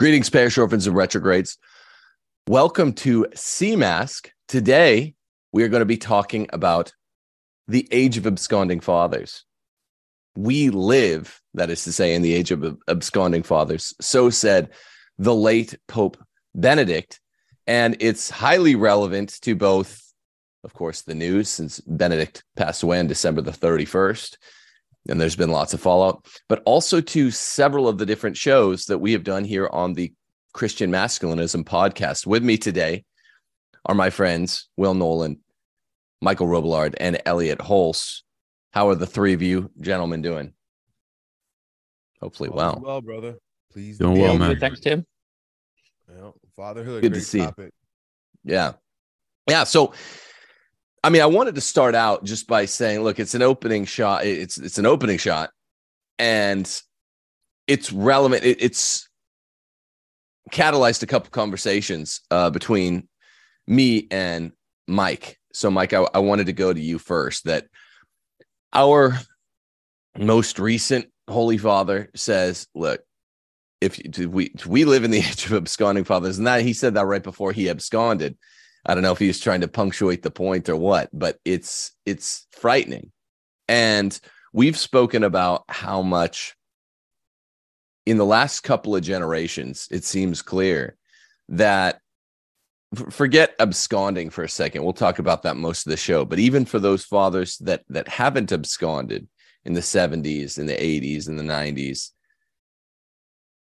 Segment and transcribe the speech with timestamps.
[0.00, 1.58] Greetings, parish orphans and retrogrades.
[2.48, 4.30] Welcome to CMASC.
[4.48, 5.14] Today,
[5.52, 6.94] we are going to be talking about
[7.68, 9.44] the age of absconding fathers.
[10.34, 13.94] We live, that is to say, in the age of absconding fathers.
[14.00, 14.70] So said
[15.18, 16.16] the late Pope
[16.54, 17.20] Benedict.
[17.66, 20.00] And it's highly relevant to both,
[20.64, 24.38] of course, the news since Benedict passed away on December the 31st
[25.08, 28.98] and there's been lots of fallout, but also to several of the different shows that
[28.98, 30.12] we have done here on the
[30.52, 32.26] Christian Masculinism podcast.
[32.26, 33.04] With me today
[33.86, 35.40] are my friends Will Nolan,
[36.20, 38.24] Michael Robillard, and Elliot Holst.
[38.72, 40.52] How are the three of you gentlemen doing?
[42.20, 42.80] Hopefully, well.
[42.84, 43.36] Well, brother.
[43.72, 44.58] Please doing well, man.
[44.58, 45.06] Thanks, Tim.
[46.08, 47.02] Yeah, fatherhood.
[47.02, 47.38] Good to see.
[47.38, 47.72] Topic.
[48.44, 48.72] Yeah,
[49.48, 49.64] yeah.
[49.64, 49.94] So
[51.02, 54.26] I mean, I wanted to start out just by saying, look, it's an opening shot.
[54.26, 55.50] It's it's an opening shot,
[56.18, 56.82] and
[57.66, 58.44] it's relevant.
[58.44, 59.08] It, it's
[60.50, 63.08] catalyzed a couple conversations uh, between
[63.66, 64.52] me and
[64.86, 65.38] Mike.
[65.52, 67.44] So, Mike, I, I wanted to go to you first.
[67.44, 67.66] That
[68.74, 69.18] our
[70.18, 73.00] most recent Holy Father says, look,
[73.80, 76.94] if we if we live in the age of absconding fathers, and that he said
[76.94, 78.36] that right before he absconded.
[78.90, 81.92] I don't know if he was trying to punctuate the point or what, but it's
[82.06, 83.12] it's frightening.
[83.68, 84.20] And
[84.52, 86.56] we've spoken about how much
[88.04, 90.96] in the last couple of generations, it seems clear
[91.50, 92.00] that
[93.10, 94.82] forget absconding for a second.
[94.82, 98.08] We'll talk about that most of the show, but even for those fathers that that
[98.08, 99.28] haven't absconded
[99.64, 102.10] in the 70s, in the 80s, in the 90s,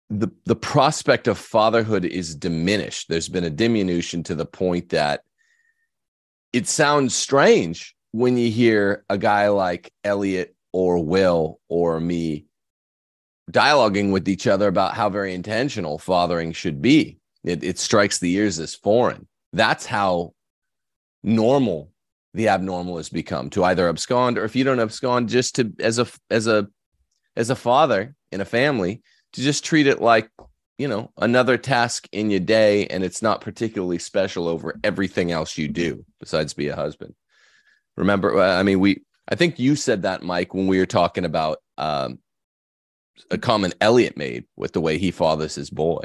[0.10, 3.10] the the prospect of fatherhood is diminished.
[3.10, 5.22] There's been a diminution to the point that
[6.54, 12.46] it sounds strange when you hear a guy like Elliot or Will or me
[13.52, 17.18] dialoguing with each other about how very intentional fathering should be.
[17.44, 19.28] It, it strikes the ears as foreign.
[19.54, 20.34] That's how
[21.24, 21.92] normal
[22.34, 26.00] the abnormal has become to either abscond or if you don't abscond, just to as
[26.00, 26.68] a as a
[27.36, 29.02] as a father in a family
[29.38, 30.32] to just treat it like
[30.80, 35.60] you know another task in your day and it's not particularly special over everything else
[35.60, 37.14] you do besides be a husband
[37.98, 41.60] remember i mean we i think you said that mike when we were talking about
[41.78, 42.18] um,
[43.30, 46.02] a comment elliot made with the way he fathers his boy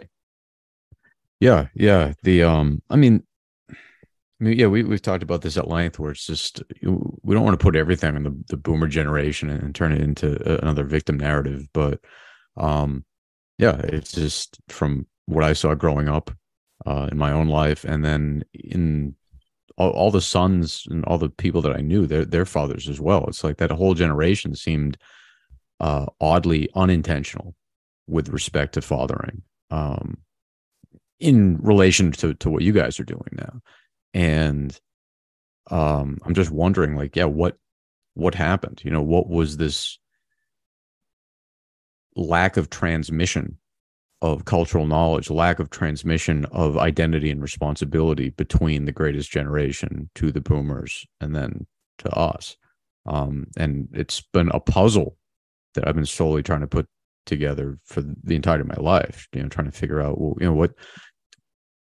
[1.41, 3.23] yeah yeah the um i mean
[3.71, 7.45] I mean, yeah, we, we've talked about this at length where it's just, we don't
[7.45, 10.83] want to put everything on the, the boomer generation and, and turn it into another
[10.83, 11.69] victim narrative.
[11.73, 12.01] But,
[12.57, 13.05] um,
[13.63, 16.33] yeah, it's just from what I saw growing up
[16.85, 19.15] uh, in my own life, and then in
[19.77, 23.01] all, all, the sons and all the people that I knew, their their fathers as
[23.01, 23.25] well.
[23.29, 24.99] It's like that whole generation seemed
[25.79, 27.55] uh, oddly unintentional
[28.09, 30.19] with respect to fathering, um,
[31.21, 33.61] in relation to to what you guys are doing now,
[34.13, 34.77] and
[35.71, 37.57] um, I'm just wondering, like, yeah, what
[38.15, 38.81] what happened?
[38.83, 40.01] You know, what was this
[42.17, 43.59] lack of transmission
[44.23, 50.31] of cultural knowledge, lack of transmission of identity and responsibility between the greatest generation to
[50.31, 51.67] the boomers and then
[51.99, 52.57] to us.
[53.05, 55.17] Um, and it's been a puzzle
[55.75, 56.87] that I've been slowly trying to put
[57.27, 60.47] together for the entirety of my life, you know, trying to figure out, well, you
[60.47, 60.73] know, what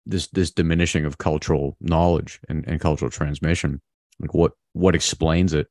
[0.06, 3.82] this, this diminishing of cultural knowledge and, and cultural transmission,
[4.18, 5.66] like what, what explains it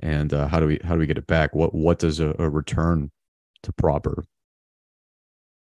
[0.00, 1.54] and uh, how do we, how do we get it back?
[1.54, 3.10] What, what does a, a return
[3.62, 4.24] to proper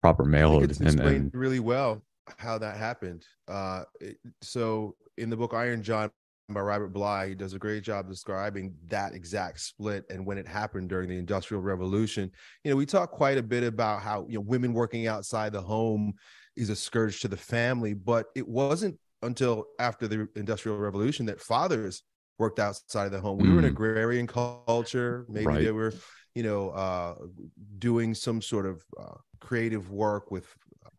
[0.02, 2.02] proper malehood and, and really well
[2.38, 6.10] how that happened uh it, so in the book iron john
[6.50, 10.48] by robert bly he does a great job describing that exact split and when it
[10.48, 12.32] happened during the industrial revolution
[12.64, 15.62] you know we talk quite a bit about how you know women working outside the
[15.62, 16.14] home
[16.56, 21.40] is a scourge to the family but it wasn't until after the industrial revolution that
[21.40, 22.04] fathers
[22.40, 23.54] worked outside of the home we mm.
[23.54, 23.70] were an mm.
[23.70, 25.64] agrarian culture maybe right.
[25.64, 25.94] there were
[26.36, 27.16] you know, uh,
[27.78, 30.48] doing some sort of uh, creative work with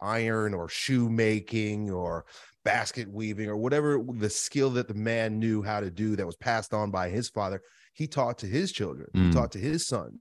[0.00, 2.24] iron or shoemaking or
[2.64, 6.36] basket weaving or whatever the skill that the man knew how to do that was
[6.36, 7.62] passed on by his father,
[7.94, 9.26] he taught to his children, mm.
[9.26, 10.18] he taught to his sons.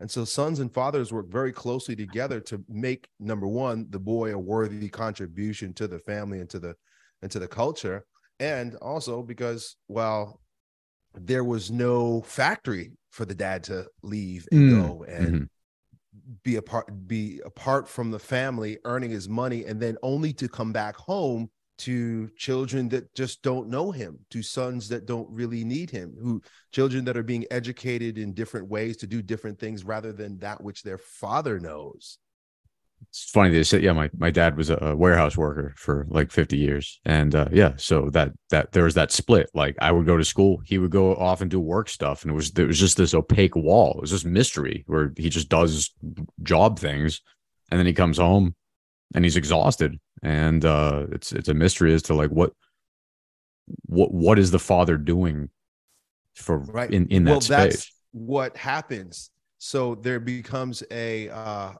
[0.00, 4.34] And so sons and fathers work very closely together to make number one, the boy
[4.34, 6.74] a worthy contribution to the family and to the
[7.20, 8.04] and to the culture.
[8.40, 10.40] And also because well,
[11.14, 14.80] there was no factory for the dad to leave and mm.
[14.80, 15.44] go and mm-hmm.
[16.42, 20.72] be apart be apart from the family earning his money and then only to come
[20.72, 21.48] back home
[21.78, 26.40] to children that just don't know him to sons that don't really need him who
[26.72, 30.62] children that are being educated in different ways to do different things rather than that
[30.62, 32.18] which their father knows
[33.08, 36.56] it's funny they said yeah my, my dad was a warehouse worker for like 50
[36.56, 37.00] years.
[37.04, 39.50] And uh, yeah so that that there was that split.
[39.54, 42.22] Like i would go to school he would go off and do work stuff.
[42.22, 43.94] And it was there was just this opaque wall.
[43.96, 45.92] It was just mystery where he just does
[46.42, 47.20] job things.
[47.70, 48.54] And then he comes home
[49.14, 49.98] and he's exhausted.
[50.22, 52.52] And uh it's it's a mystery as to like what
[53.86, 55.48] what what is the father doing
[56.34, 56.90] for right.
[56.90, 57.92] in in that well, space?
[58.12, 59.30] what happens.
[59.58, 61.72] So there becomes a uh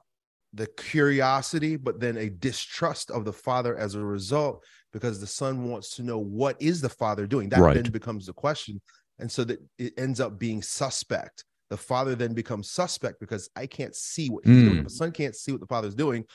[0.53, 5.67] the curiosity, but then a distrust of the father as a result, because the son
[5.69, 7.49] wants to know what is the father doing.
[7.49, 7.75] That right.
[7.75, 8.79] then becomes the question.
[9.19, 11.45] And so that it ends up being suspect.
[11.69, 14.65] The father then becomes suspect because I can't see what he's mm.
[14.65, 14.77] doing.
[14.79, 16.25] If the son can't see what the father's doing,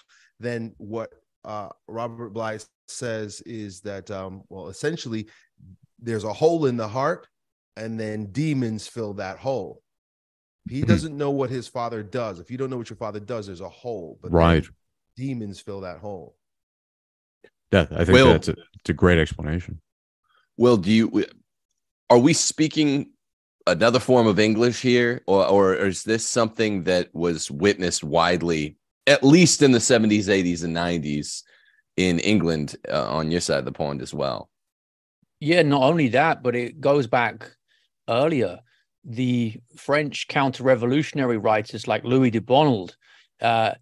[0.41, 1.11] then what
[1.45, 5.29] uh, Robert Bly says is that, um, well, essentially,
[6.01, 7.29] there's a hole in the heart,
[7.77, 9.81] and then demons fill that hole
[10.69, 10.89] he mm-hmm.
[10.89, 12.41] doesn't know what his father does.
[12.41, 14.19] If you don't know what your father does, there's a hole.
[14.21, 14.67] But right,
[15.17, 16.37] demons fill that hole.
[17.73, 19.81] Yeah, I think Will, that's a, it's a great explanation.
[20.57, 21.25] Will, do you
[22.11, 23.11] are we speaking
[23.67, 28.77] another form of English here, or or is this something that was witnessed widely,
[29.07, 31.43] at least in the 70s, 80s, and 90s
[31.97, 34.49] in England uh, on your side of the pond as well?
[35.41, 37.51] Yeah, not only that, but it goes back
[38.09, 38.61] earlier
[39.09, 42.95] the French counter-revolutionary writers like Louis de Bonald,
[43.41, 43.73] uh,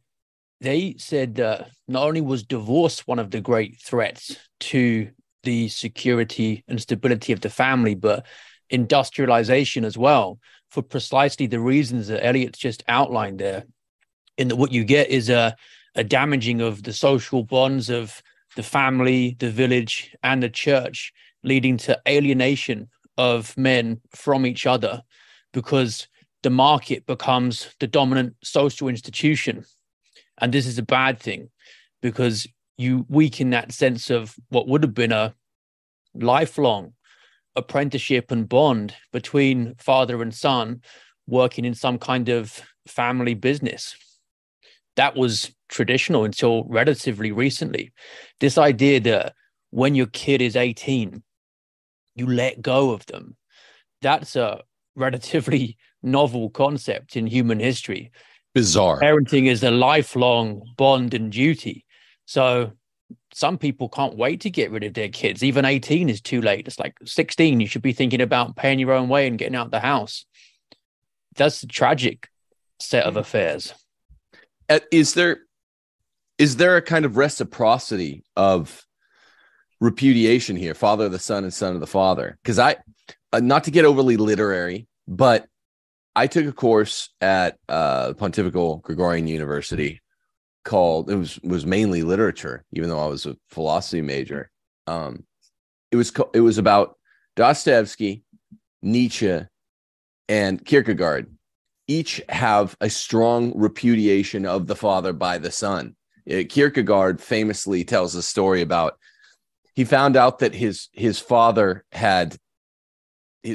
[0.61, 5.11] they said uh, not only was divorce one of the great threats to
[5.43, 8.25] the security and stability of the family, but
[8.71, 10.39] industrialization as well,
[10.71, 13.65] for precisely the reasons that Elliot's just outlined there.
[14.39, 15.57] In that, what you get is a,
[15.97, 18.23] a damaging of the social bonds of
[18.55, 21.13] the family, the village, and the church,
[21.43, 22.89] leading to alienation
[23.19, 25.03] of men from each other
[25.57, 26.07] because
[26.43, 29.65] the market becomes the dominant social institution.
[30.37, 31.49] And this is a bad thing
[32.03, 35.35] because you weaken that sense of what would have been a
[36.13, 36.93] lifelong
[37.57, 40.83] apprenticeship and bond between father and son
[41.27, 43.97] working in some kind of family business.
[44.97, 47.95] That was traditional until relatively recently.
[48.41, 49.33] This idea that
[49.71, 51.23] when your kid is 18,
[52.15, 53.39] you let go of them.
[54.03, 54.61] That's a
[54.97, 58.11] relatively novel concept in human history.
[58.55, 59.01] Bizarre.
[59.01, 61.85] Parenting is a lifelong bond and duty.
[62.25, 62.73] So
[63.35, 65.43] some people can't wait to get rid of their kids.
[65.43, 66.67] Even 18 is too late.
[66.67, 69.71] It's like 16, you should be thinking about paying your own way and getting out
[69.71, 70.25] the house.
[71.37, 72.31] That's a tragic
[72.81, 73.75] set of affairs.
[74.69, 75.41] Uh, is there
[76.39, 78.85] is there a kind of reciprocity of
[79.81, 82.39] repudiation here, father of the son and son of the father?
[82.43, 82.77] Because I
[83.37, 85.47] uh, not to get overly literary, but
[86.15, 90.01] I took a course at uh, Pontifical Gregorian University
[90.65, 94.51] called it was was mainly literature, even though I was a philosophy major.
[94.87, 95.25] Um,
[95.93, 96.97] it was it was about
[97.37, 98.25] Dostoevsky,
[98.83, 99.41] Nietzsche,
[100.29, 101.31] and Kierkegaard.
[101.89, 105.95] Each have a strong repudiation of the father by the son.
[106.29, 108.99] Uh, Kierkegaard famously tells a story about
[109.75, 112.39] he found out that his his father had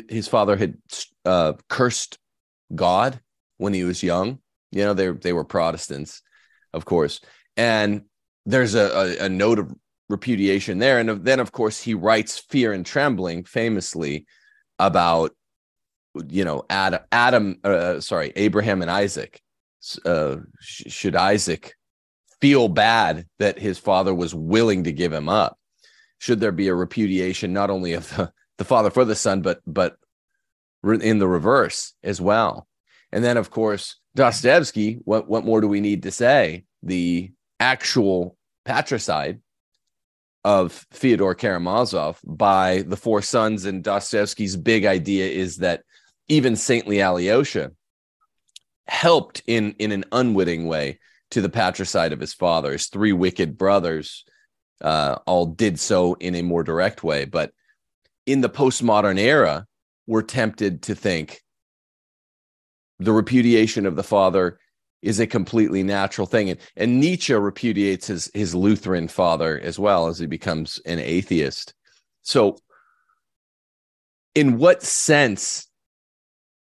[0.10, 0.78] his father had
[1.26, 2.18] uh, cursed
[2.74, 3.20] God
[3.58, 4.40] when he was young.
[4.72, 6.22] You know, they they were Protestants,
[6.74, 7.20] of course,
[7.58, 8.04] and
[8.46, 9.74] there's a, a, a note of
[10.10, 11.00] repudiation there.
[11.00, 14.26] And then, of course, he writes "Fear and Trembling" famously
[14.80, 15.32] about
[16.28, 19.42] you know Adam, Adam, uh, sorry, Abraham and Isaac.
[20.06, 21.76] Uh, sh- should Isaac
[22.40, 25.58] feel bad that his father was willing to give him up?
[26.20, 28.32] Should there be a repudiation not only of the
[28.62, 29.96] the father for the son, but but
[30.84, 32.68] in the reverse as well.
[33.12, 35.00] And then, of course, Dostoevsky.
[35.04, 36.66] What what more do we need to say?
[36.84, 39.42] The actual patricide
[40.44, 45.82] of Fyodor Karamazov by the four sons, and Dostoevsky's big idea is that
[46.28, 47.72] even saintly Alyosha
[48.88, 51.00] helped in in an unwitting way
[51.32, 52.74] to the patricide of his father.
[52.74, 54.24] His three wicked brothers
[54.82, 57.52] uh, all did so in a more direct way, but
[58.26, 59.66] in the postmodern era,
[60.08, 61.42] we're tempted to think
[63.00, 64.60] the repudiation of the father
[65.02, 66.50] is a completely natural thing.
[66.50, 71.74] And, and Nietzsche repudiates his, his Lutheran father as well as he becomes an atheist.
[72.22, 72.58] So,
[74.36, 75.68] in what sense,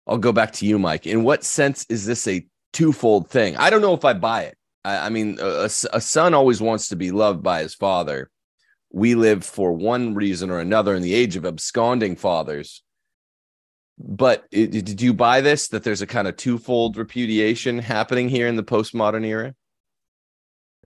[0.07, 1.05] I'll go back to you, Mike.
[1.05, 3.57] In what sense is this a twofold thing?
[3.57, 4.57] I don't know if I buy it.
[4.85, 8.31] I, I mean, a, a son always wants to be loved by his father
[8.93, 12.83] we live for one reason or another in the age of absconding fathers.
[13.97, 18.47] But it, did you buy this that there's a kind of twofold repudiation happening here
[18.47, 19.55] in the postmodern era?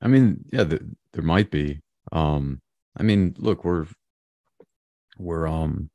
[0.02, 0.80] I mean, yeah, the,
[1.14, 1.82] there might be.
[2.12, 2.62] Um,
[2.98, 3.88] I mean, look, we're
[5.18, 5.90] we're um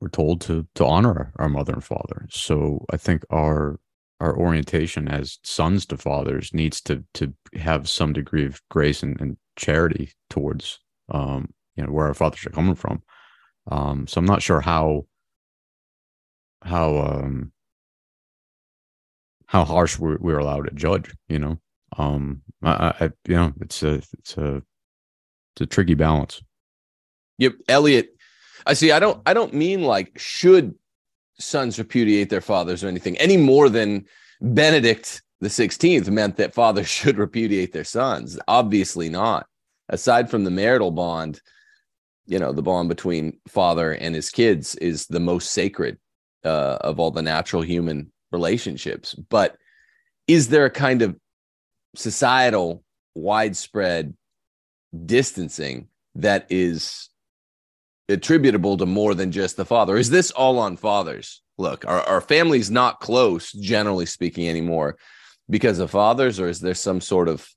[0.00, 2.26] we're told to to honor our mother and father.
[2.30, 3.80] So I think our
[4.20, 9.18] our orientation as sons to fathers needs to to have some degree of grace and,
[9.20, 13.02] and charity towards um you know where our fathers are coming from.
[13.70, 15.06] Um, so I'm not sure how
[16.62, 17.52] how um
[19.46, 21.14] how harsh we're, we're allowed to judge.
[21.28, 21.58] You know,
[21.96, 24.62] um, I, I you know it's a it's a
[25.54, 26.42] it's a tricky balance.
[27.38, 28.10] Yep, Elliot.
[28.66, 28.92] I see.
[28.92, 29.20] I don't.
[29.26, 30.74] I don't mean like should
[31.38, 34.04] sons repudiate their fathers or anything any more than
[34.40, 38.38] Benedict the Sixteenth meant that fathers should repudiate their sons.
[38.48, 39.46] Obviously not.
[39.88, 41.40] Aside from the marital bond,
[42.26, 45.98] you know, the bond between father and his kids is the most sacred
[46.44, 49.14] uh, of all the natural human relationships.
[49.14, 49.56] But
[50.26, 51.16] is there a kind of
[51.96, 54.14] societal widespread
[55.06, 57.08] distancing that is
[58.08, 59.96] attributable to more than just the father?
[59.96, 61.42] Is this all on fathers?
[61.56, 64.96] Look, our, our family's not close, generally speaking, anymore
[65.50, 67.48] because of fathers, or is there some sort of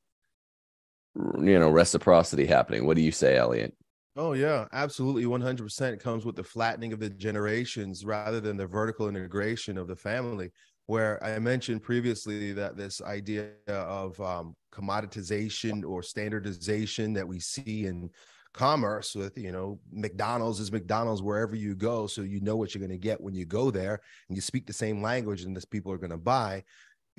[1.15, 2.85] you know reciprocity happening?
[2.85, 3.73] What do you say, Elliot?
[4.17, 5.23] Oh yeah, absolutely.
[5.23, 9.95] 100% comes with the flattening of the generations rather than the vertical integration of the
[9.95, 10.51] family
[10.87, 17.85] where I mentioned previously that this idea of um, commoditization or standardization that we see
[17.85, 18.09] in
[18.53, 22.85] commerce with you know McDonald's is McDonald's wherever you go so you know what you're
[22.85, 25.63] going to get when you go there and you speak the same language and this
[25.63, 26.61] people are going to buy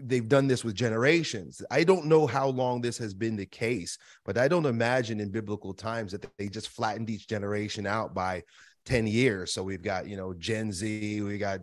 [0.06, 3.98] they've done this with generations i don't know how long this has been the case
[4.24, 8.42] but i don't imagine in biblical times that they just flattened each generation out by
[8.84, 11.60] 10 years so we've got you know gen z we got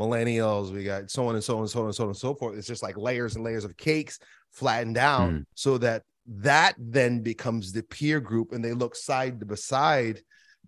[0.00, 2.16] millennials, we got so on and so on and so on and so on and
[2.16, 2.56] so forth.
[2.56, 4.18] It's just like layers and layers of cakes
[4.50, 5.44] flattened down mm.
[5.54, 10.20] so that that then becomes the peer group and they look side to side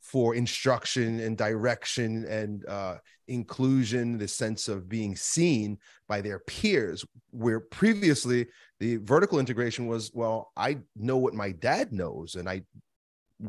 [0.02, 2.96] for instruction and direction and uh,
[3.28, 5.78] inclusion, the sense of being seen
[6.08, 7.04] by their peers.
[7.30, 8.48] Where previously
[8.80, 12.62] the vertical integration was, well, I know what my dad knows and I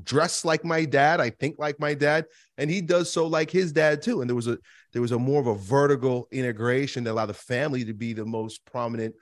[0.03, 2.25] dress like my dad i think like my dad
[2.57, 4.57] and he does so like his dad too and there was a
[4.91, 8.25] there was a more of a vertical integration that allowed the family to be the
[8.25, 9.13] most prominent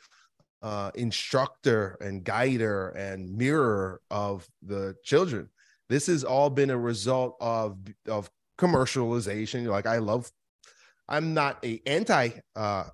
[0.61, 5.49] uh, instructor and guider and mirror of the children
[5.91, 10.31] this has all been a result of of commercialization like i love
[11.09, 12.85] i'm not a anti uh,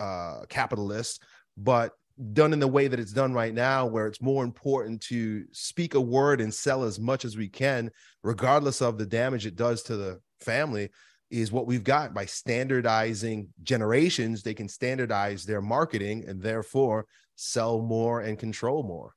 [0.00, 1.22] uh, capitalist
[1.56, 1.92] but
[2.32, 5.94] done in the way that it's done right now, where it's more important to speak
[5.94, 7.90] a word and sell as much as we can,
[8.22, 10.90] regardless of the damage it does to the family,
[11.30, 14.42] is what we've got by standardizing generations.
[14.42, 19.14] They can standardize their marketing and therefore sell more and control more.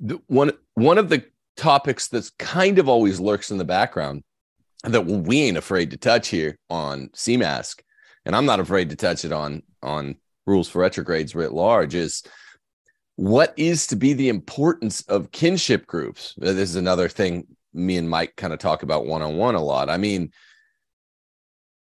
[0.00, 1.24] The, one one of the
[1.56, 4.22] topics that's kind of always lurks in the background
[4.82, 7.80] that we ain't afraid to touch here on CMASC,
[8.24, 12.22] and I'm not afraid to touch it on on rules for retrogrades writ large is
[13.16, 16.34] what is to be the importance of kinship groups?
[16.36, 19.90] This is another thing me and mike kind of talk about one-on-one a lot.
[19.90, 20.32] I mean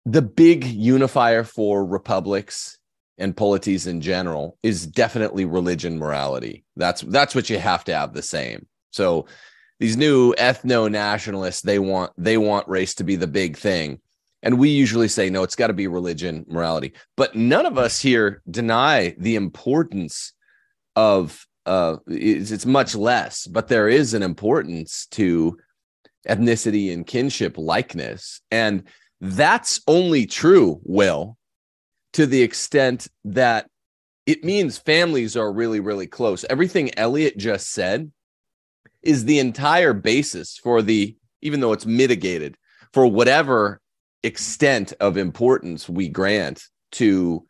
[0.05, 2.77] the big unifier for republics
[3.17, 6.65] and polities in general is definitely religion morality.
[6.75, 8.67] That's that's what you have to have the same.
[8.91, 9.27] So
[9.83, 13.99] these new ethno nationalists they want they want race to be the big thing
[14.43, 16.93] and we usually say, no, it's got to be religion, morality.
[17.15, 20.33] But none of us here deny the importance
[20.95, 25.57] of uh it's, it's much less, but there is an importance to
[26.27, 28.41] ethnicity and kinship likeness.
[28.51, 28.83] And
[29.21, 31.37] that's only true, Will,
[32.13, 33.69] to the extent that
[34.25, 36.45] it means families are really, really close.
[36.49, 38.11] Everything Elliot just said
[39.03, 42.57] is the entire basis for the, even though it's mitigated,
[42.91, 43.81] for whatever
[44.23, 47.45] extent of importance we grant to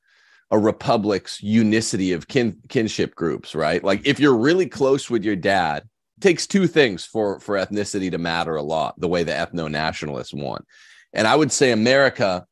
[0.51, 3.83] a republic's unicity of kin, kinship groups, right?
[3.83, 5.87] Like if you're really close with your dad,
[6.19, 10.33] takes two things for for ethnicity to matter a lot, the way the ethno nationalists
[10.33, 10.65] want.
[11.11, 12.45] And I would say America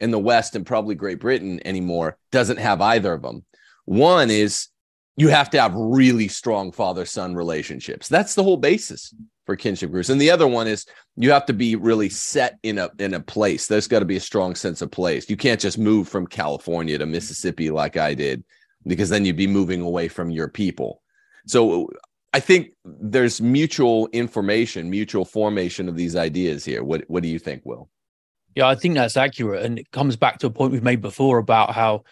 [0.00, 3.44] in the West and probably Great Britain anymore doesn't have either of them.
[3.84, 4.68] One is
[5.16, 8.08] you have to have really strong father son relationships.
[8.08, 9.14] That's the whole basis
[9.44, 10.08] for kinship groups.
[10.08, 13.20] And the other one is you have to be really set in a in a
[13.20, 13.66] place.
[13.66, 15.28] There's got to be a strong sense of place.
[15.28, 18.44] You can't just move from California to Mississippi like I did,
[18.86, 21.02] because then you'd be moving away from your people.
[21.46, 21.90] So
[22.32, 26.82] I think there's mutual information, mutual formation of these ideas here.
[26.82, 27.90] What what do you think, Will?
[28.54, 29.64] Yeah, I think that's accurate.
[29.64, 32.04] And it comes back to a point we've made before about how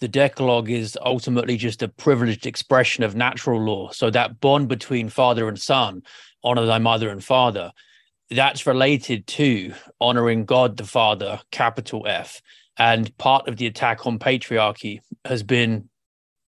[0.00, 3.90] the Decalogue is ultimately just a privileged expression of natural law.
[3.90, 6.02] So that bond between father and son,
[6.42, 7.72] honor thy mother and father,
[8.30, 12.40] that's related to honoring God the Father, capital F.
[12.78, 15.88] And part of the attack on patriarchy has been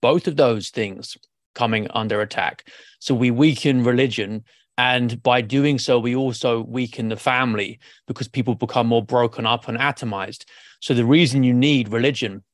[0.02, 1.16] both of those things
[1.54, 2.68] coming under attack.
[3.00, 4.44] So we weaken religion.
[4.76, 9.68] And by doing so, we also weaken the family because people become more broken up
[9.68, 10.44] and atomized.
[10.80, 12.44] So the reason you need religion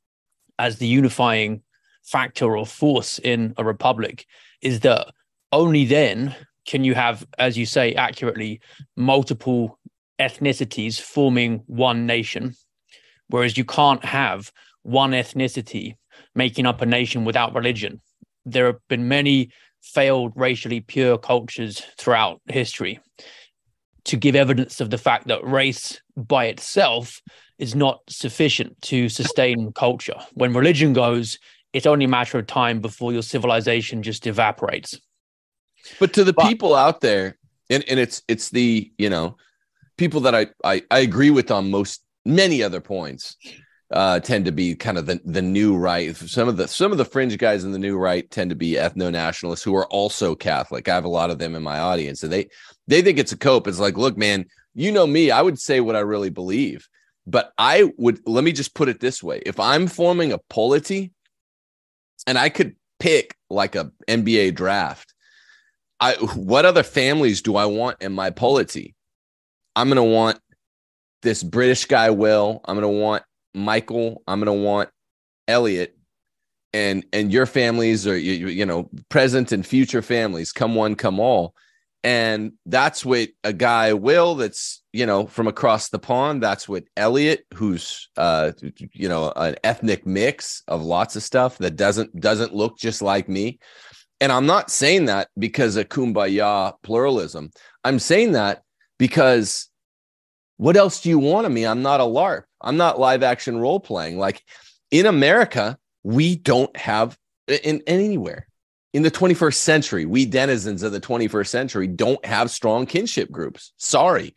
[0.59, 1.63] as the unifying
[2.03, 4.27] factor or force in a republic
[4.61, 5.09] is that
[5.53, 6.35] only then
[6.67, 8.61] can you have, as you say accurately,
[8.97, 9.79] multiple
[10.19, 12.55] ethnicities forming one nation,
[13.29, 15.97] whereas you can't have one ethnicity
[16.35, 18.01] making up a nation without religion.
[18.45, 19.51] There have been many
[19.83, 23.01] failed racially pure cultures throughout history
[24.05, 27.21] to give evidence of the fact that race by itself
[27.59, 30.17] is not sufficient to sustain culture.
[30.33, 31.39] When religion goes,
[31.73, 34.99] it's only a matter of time before your civilization just evaporates.
[35.99, 37.37] But to the but, people out there,
[37.71, 39.37] and, and it's it's the you know
[39.97, 43.37] people that I, I I agree with on most many other points
[43.91, 46.17] uh, tend to be kind of the the new right.
[46.17, 48.73] Some of the some of the fringe guys in the new right tend to be
[48.73, 50.89] ethno nationalists who are also Catholic.
[50.89, 52.49] I have a lot of them in my audience, and they
[52.89, 53.67] they think it's a cope.
[53.67, 55.31] It's like, look, man, you know me.
[55.31, 56.89] I would say what I really believe,
[57.27, 61.13] but I would let me just put it this way: if I'm forming a polity,
[62.27, 65.15] and I could pick like a NBA draft
[66.01, 68.95] I what other families do I want in my polity?
[69.77, 70.39] I'm gonna want
[71.23, 72.61] this British guy Will.
[72.65, 73.23] I'm gonna want
[73.55, 74.23] Michael.
[74.27, 74.91] I'm gonna want
[75.49, 75.97] Elliot,
[76.73, 80.53] and and your families are you, you know present and future families.
[80.53, 81.55] Come one, come all,
[82.05, 86.43] and that's what a guy Will that's you know from across the pond.
[86.43, 88.53] That's what Elliot, who's uh
[88.93, 93.29] you know an ethnic mix of lots of stuff that doesn't doesn't look just like
[93.29, 93.59] me.
[94.21, 97.51] And I'm not saying that because of kumbaya pluralism.
[97.83, 98.63] I'm saying that
[98.99, 99.69] because
[100.59, 101.67] what else do you want of me?
[101.67, 102.45] I'm not a LARP.
[102.61, 104.19] I'm not live action role playing.
[104.19, 104.43] Like
[104.91, 108.47] in America, we don't have in, in anywhere
[108.95, 113.73] in the 21st century, we denizens of the 21st century don't have strong kinship groups.
[113.77, 114.35] Sorry.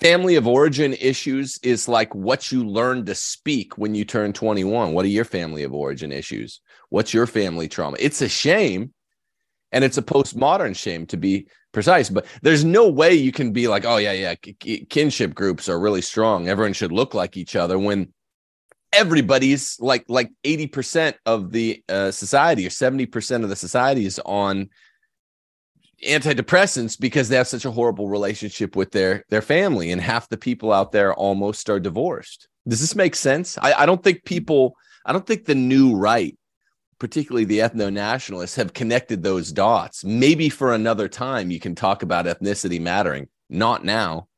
[0.00, 4.94] Family of origin issues is like what you learn to speak when you turn 21.
[4.94, 6.60] What are your family of origin issues?
[6.88, 7.98] What's your family trauma?
[8.00, 8.94] It's a shame
[9.72, 13.66] and it's a postmodern shame to be precise but there's no way you can be
[13.66, 14.34] like oh yeah yeah
[14.90, 18.12] kinship groups are really strong everyone should look like each other when
[18.92, 24.68] everybody's like like 80% of the uh, society or 70% of the society is on
[26.06, 30.36] antidepressants because they have such a horrible relationship with their their family and half the
[30.36, 34.74] people out there almost are divorced does this make sense i, I don't think people
[35.06, 36.36] i don't think the new right
[37.02, 40.04] particularly the ethno nationalists, have connected those dots.
[40.04, 44.28] Maybe for another time you can talk about ethnicity mattering, not now.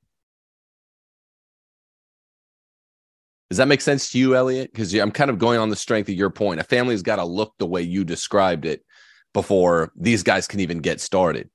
[3.54, 4.72] Does that make sense to you, Elliot?
[4.72, 6.58] Because I'm kind of going on the strength of your point.
[6.58, 8.84] A family's got to look the way you described it
[9.32, 11.48] before these guys can even get started.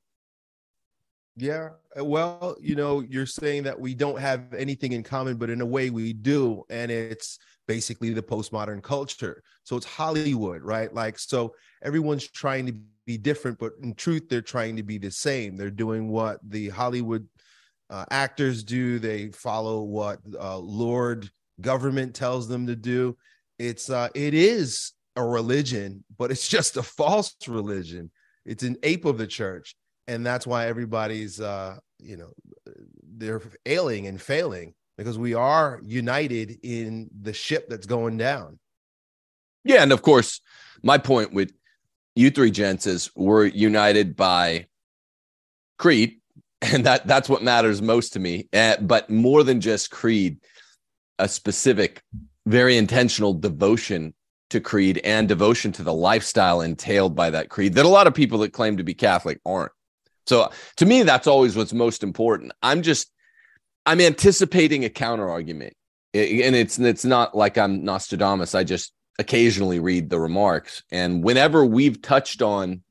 [1.36, 1.72] Yeah.
[1.98, 5.66] Well, you know, you're saying that we don't have anything in common, but in a
[5.66, 6.64] way we do.
[6.70, 9.44] And it's basically the postmodern culture.
[9.66, 10.94] So it's Hollywood, right?
[10.94, 15.12] Like, so everyone's trying to be different, but in truth, they're trying to be the
[15.12, 15.58] same.
[15.58, 17.28] They're doing what the Hollywood
[17.90, 21.30] uh, actors do, they follow what uh, Lord
[21.62, 23.17] government tells them to do.
[23.58, 28.12] It's, uh, it is a religion, but it's just a false religion.
[28.45, 29.76] It's an ape of the church.
[30.08, 32.32] And that's why everybody's, uh, you know,
[33.17, 38.60] they're ailing and failing because we are united in the ship that's going down.
[39.63, 40.41] Yeah, and of course,
[40.84, 41.52] my point with
[42.15, 44.65] you three gents is we're united by
[45.78, 46.19] creed,
[46.62, 48.50] and that that's what matters most to me.
[48.52, 50.39] Uh, but more than just creed,
[51.19, 52.01] a specific,
[52.45, 54.13] very intentional devotion
[54.49, 58.15] to creed and devotion to the lifestyle entailed by that creed that a lot of
[58.15, 59.71] people that claim to be Catholic aren't.
[60.25, 62.51] So to me, that's always what's most important.
[62.63, 63.12] I'm just
[63.86, 65.73] I'm anticipating a counter argument,
[66.13, 68.55] and it's it's not like I'm Nostradamus.
[68.55, 72.82] I just occasionally read the remarks, and whenever we've touched on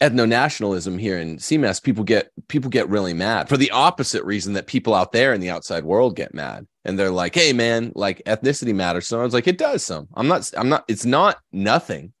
[0.00, 4.52] ethno nationalism here in CMASC, people get people get really mad for the opposite reason
[4.54, 7.92] that people out there in the outside world get mad, and they're like, "Hey, man,
[7.94, 10.50] like ethnicity matters." So I was like, "It does some." I'm not.
[10.56, 10.84] I'm not.
[10.88, 12.12] It's not nothing.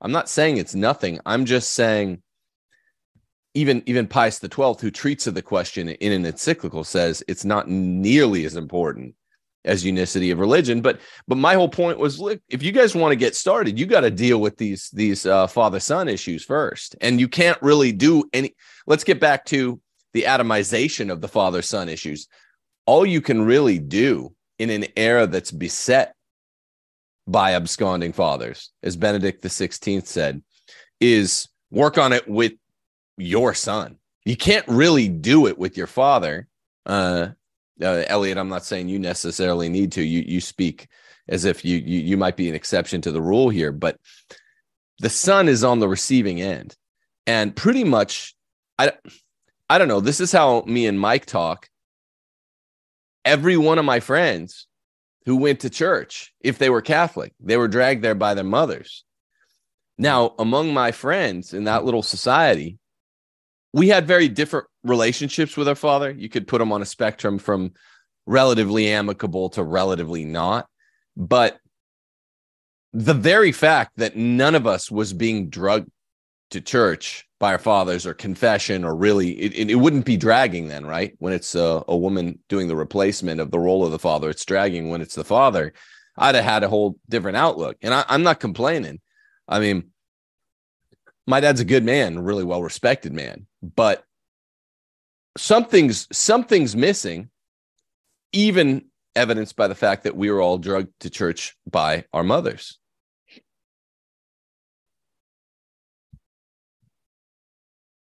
[0.00, 1.20] I'm not saying it's nothing.
[1.26, 2.22] I'm just saying
[3.54, 7.44] even even Pius the Twelfth, who treats of the question in an encyclical, says it's
[7.44, 9.14] not nearly as important
[9.64, 10.80] as unicity of religion.
[10.80, 13.86] But but my whole point was, look, if you guys want to get started, you
[13.86, 17.92] got to deal with these these uh, father son issues first, and you can't really
[17.92, 18.54] do any.
[18.86, 19.80] Let's get back to
[20.12, 22.26] the atomization of the father son issues.
[22.86, 26.14] All you can really do in an era that's beset
[27.26, 30.42] by absconding fathers, as Benedict the Sixteenth said,
[31.00, 32.52] is work on it with
[33.16, 33.98] your son.
[34.24, 36.48] You can't really do it with your father.
[36.86, 37.28] Uh,
[37.82, 40.02] uh, Elliot, I'm not saying you necessarily need to.
[40.02, 40.88] You you speak
[41.28, 43.98] as if you, you you might be an exception to the rule here, but
[44.98, 46.76] the son is on the receiving end,
[47.26, 48.34] and pretty much,
[48.78, 48.92] I
[49.68, 50.00] I don't know.
[50.00, 51.68] This is how me and Mike talk.
[53.24, 54.66] Every one of my friends
[55.26, 59.04] who went to church, if they were Catholic, they were dragged there by their mothers.
[59.96, 62.79] Now, among my friends in that little society,
[63.72, 66.10] we had very different relationships with our father.
[66.10, 67.72] You could put them on a spectrum from
[68.26, 70.66] relatively amicable to relatively not.
[71.16, 71.58] But
[72.92, 75.90] the very fact that none of us was being drugged
[76.50, 80.84] to church by our fathers or confession or really it, it wouldn't be dragging then
[80.84, 81.14] right?
[81.18, 84.44] When it's a, a woman doing the replacement of the role of the father it's
[84.44, 85.72] dragging when it's the father.
[86.18, 87.76] I'd have had a whole different outlook.
[87.82, 89.00] And I, i'm not complaining.
[89.46, 89.90] I mean
[91.26, 94.04] my dad's a good man really well respected man but
[95.36, 97.30] something's something's missing
[98.32, 98.84] even
[99.16, 102.80] evidenced by the fact that we were all drugged to church by our mothers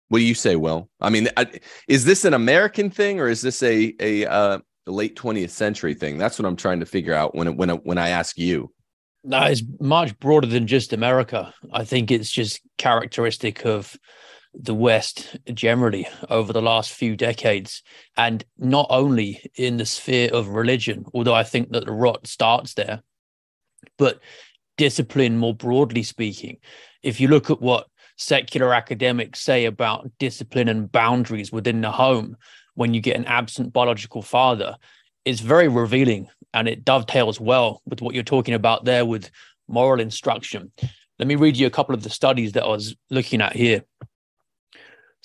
[0.10, 0.90] What do you say, Will?
[1.02, 1.28] I mean,
[1.88, 6.18] is this an American thing or is this a a uh, late 20th century thing?
[6.18, 8.74] That's what I'm trying to figure out when when when I ask you.
[9.24, 11.54] No, it's much broader than just America.
[11.74, 13.98] I think it's just characteristic of
[14.54, 17.84] the West generally over the last few decades,
[18.16, 22.74] and not only in the sphere of religion, although I think that the rot starts
[22.74, 23.02] there,
[23.98, 24.20] but
[24.78, 26.58] discipline more broadly speaking.
[27.04, 32.36] If you look at what secular academics say about discipline and boundaries within the home
[32.74, 34.76] when you get an absent biological father
[35.28, 39.30] it's very revealing and it dovetails well with what you're talking about there with
[39.68, 40.72] moral instruction.
[41.20, 43.84] Let me read you a couple of the studies that I was looking at here.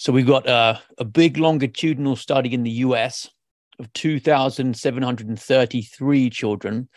[0.02, 3.30] So we've got uh, a big longitudinal study in the US
[3.78, 6.88] of 2,733 children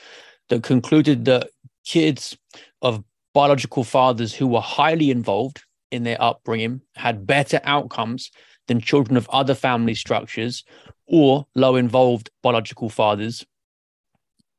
[0.50, 1.52] that concluded that
[1.86, 2.36] kids
[2.82, 8.32] of biological fathers who were highly involved in their upbringing had better outcomes
[8.68, 10.63] than children of other family structures
[11.06, 13.46] or low involved biological fathers.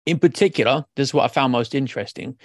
[0.06, 2.38] In particular, this is what I found most interesting.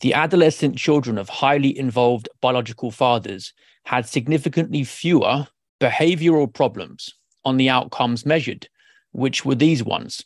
[0.00, 3.54] The adolescent children of highly involved biological fathers
[3.86, 5.46] had significantly fewer
[5.80, 8.68] behavioral problems on the outcomes measured,
[9.12, 10.24] which were these ones.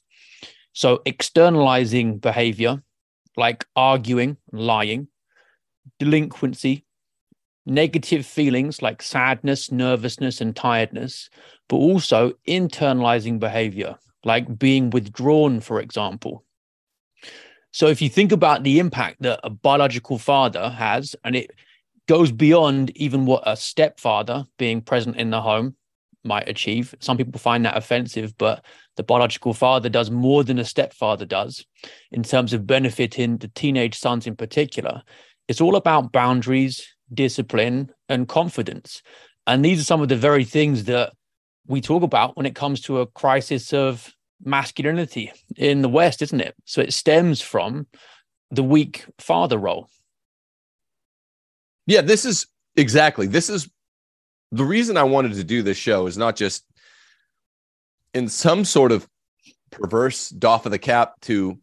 [0.73, 2.83] So, externalizing behavior
[3.37, 5.09] like arguing, lying,
[5.99, 6.87] delinquency,
[7.67, 11.29] negative feelings like sadness, nervousness, and tiredness,
[11.69, 16.45] but also internalizing behavior like being withdrawn, for example.
[17.73, 21.51] So, if you think about the impact that a biological father has, and it
[22.11, 25.77] goes beyond even what a stepfather being present in the home
[26.25, 26.93] might achieve.
[26.99, 28.65] Some people find that offensive, but
[28.97, 31.65] the biological father does more than a stepfather does
[32.11, 35.05] in terms of benefiting the teenage sons in particular.
[35.47, 39.03] It's all about boundaries, discipline, and confidence.
[39.47, 41.13] And these are some of the very things that
[41.69, 44.13] we talk about when it comes to a crisis of
[44.45, 46.57] masculinity in the West, isn't it?
[46.65, 47.87] So it stems from
[48.51, 49.89] the weak father role.
[51.91, 53.27] Yeah, this is exactly.
[53.27, 53.69] This is
[54.53, 56.65] the reason I wanted to do this show is not just
[58.15, 59.09] in some sort of
[59.73, 61.59] perverse doff of the cap to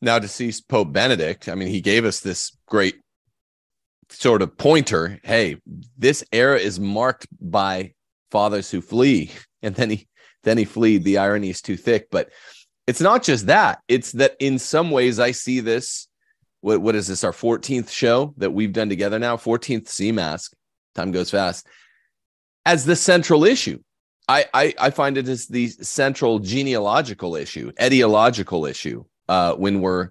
[0.00, 1.48] now deceased Pope Benedict.
[1.48, 2.94] I mean, he gave us this great
[4.10, 5.56] sort of pointer hey
[5.98, 7.92] this era is marked by
[8.30, 9.30] fathers who flee
[9.62, 10.08] and then he
[10.44, 12.30] then he fleed the irony is too thick but
[12.86, 16.07] it's not just that it's that in some ways i see this
[16.60, 19.36] what, what is this our 14th show that we've done together now?
[19.36, 20.52] 14th CMASC
[20.94, 21.66] time goes fast.
[22.66, 23.78] As the central issue
[24.28, 30.10] I, I, I find it as the central genealogical issue, etiological issue, uh, when we're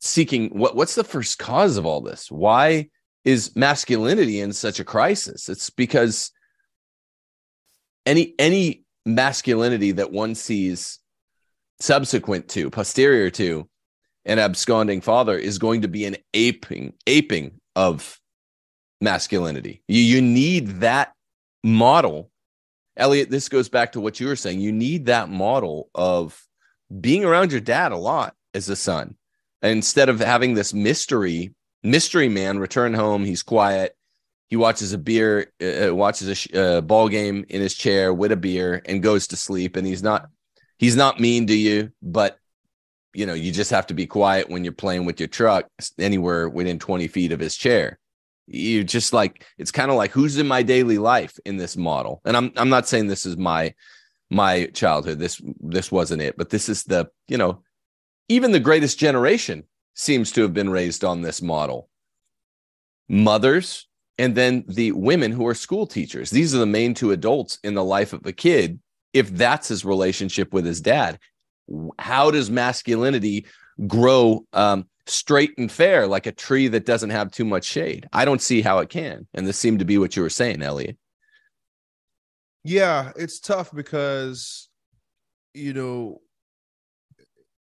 [0.00, 2.30] seeking what what's the first cause of all this?
[2.30, 2.88] Why
[3.24, 5.48] is masculinity in such a crisis?
[5.48, 6.32] It's because
[8.06, 10.98] any any masculinity that one sees
[11.80, 13.68] subsequent to posterior to
[14.28, 18.20] an absconding father is going to be an aping aping of
[19.00, 21.12] masculinity you, you need that
[21.64, 22.30] model
[22.96, 26.48] elliot this goes back to what you were saying you need that model of
[27.00, 29.16] being around your dad a lot as a son.
[29.62, 33.96] instead of having this mystery, mystery man return home, he's quiet.
[34.48, 38.14] He watches a beer, uh, uh watches a sh- uh, ball game in his chair
[38.14, 39.76] with a beer, and goes to sleep.
[39.76, 40.30] And he's not,
[40.78, 42.38] he's not mean to you, but
[43.18, 45.66] you know, you just have to be quiet when you're playing with your truck
[45.98, 47.98] anywhere within 20 feet of his chair.
[48.46, 52.20] You just like it's kind of like who's in my daily life in this model.
[52.24, 53.74] And I'm I'm not saying this is my
[54.30, 55.18] my childhood.
[55.18, 57.62] This this wasn't it, but this is the, you know,
[58.28, 61.88] even the greatest generation seems to have been raised on this model.
[63.08, 66.30] Mothers and then the women who are school teachers.
[66.30, 68.78] These are the main two adults in the life of a kid
[69.12, 71.18] if that's his relationship with his dad
[71.98, 73.46] how does masculinity
[73.86, 78.08] grow um, straight and fair like a tree that doesn't have too much shade?
[78.12, 79.26] I don't see how it can.
[79.34, 80.96] And this seemed to be what you were saying, Elliot.
[82.64, 84.68] Yeah, it's tough because,
[85.54, 86.20] you know,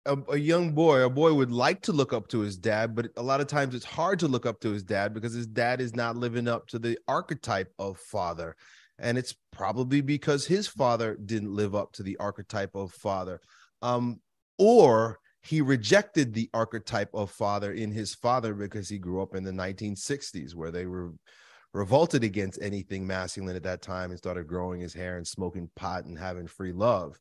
[0.06, 3.08] a, a, young boy, a boy would like to look up to his dad, but
[3.16, 5.80] a lot of times it's hard to look up to his dad because his dad
[5.80, 8.54] is not living up to the archetype of father.
[8.98, 13.40] And it's probably because his father didn't live up to the archetype of father
[13.84, 14.20] um,
[14.58, 19.44] or he rejected the archetype of father in his father because he grew up in
[19.44, 21.12] the 1960s where they were
[21.74, 26.06] revolted against anything masculine at that time and started growing his hair and smoking pot
[26.06, 27.20] and having free love.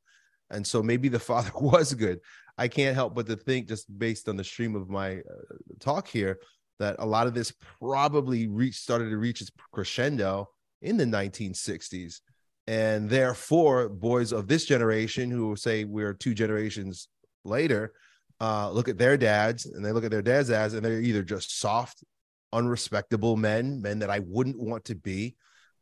[0.52, 2.21] And so maybe the father was good.
[2.58, 6.08] I can't help but to think just based on the stream of my uh, talk
[6.08, 6.39] here
[6.80, 10.47] that a lot of this probably reached started to reach its crescendo
[10.82, 12.21] in the 1960s
[12.67, 17.08] and therefore boys of this generation who say we're two generations
[17.43, 17.93] later
[18.39, 21.23] uh, look at their dads and they look at their dads as and they're either
[21.23, 22.04] just soft
[22.52, 25.36] unrespectable men men that i wouldn't want to be.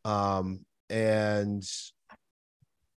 [0.05, 1.63] Um, and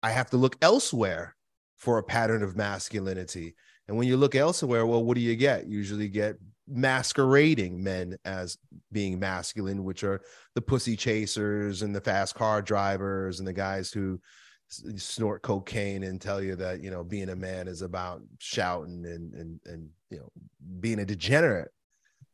[0.02, 1.36] i have to look elsewhere
[1.78, 3.56] for a pattern of masculinity.
[3.88, 5.67] And when you look elsewhere well what do you get?
[5.67, 6.38] Usually get
[6.74, 8.58] masquerading men as
[8.92, 10.22] being masculine, which are
[10.56, 14.20] the pussy chasers and the fast car drivers and the guys who
[14.96, 19.34] snort cocaine and tell you that you know being a man is about shouting and
[19.34, 20.32] and and you know
[20.80, 21.72] being a degenerate.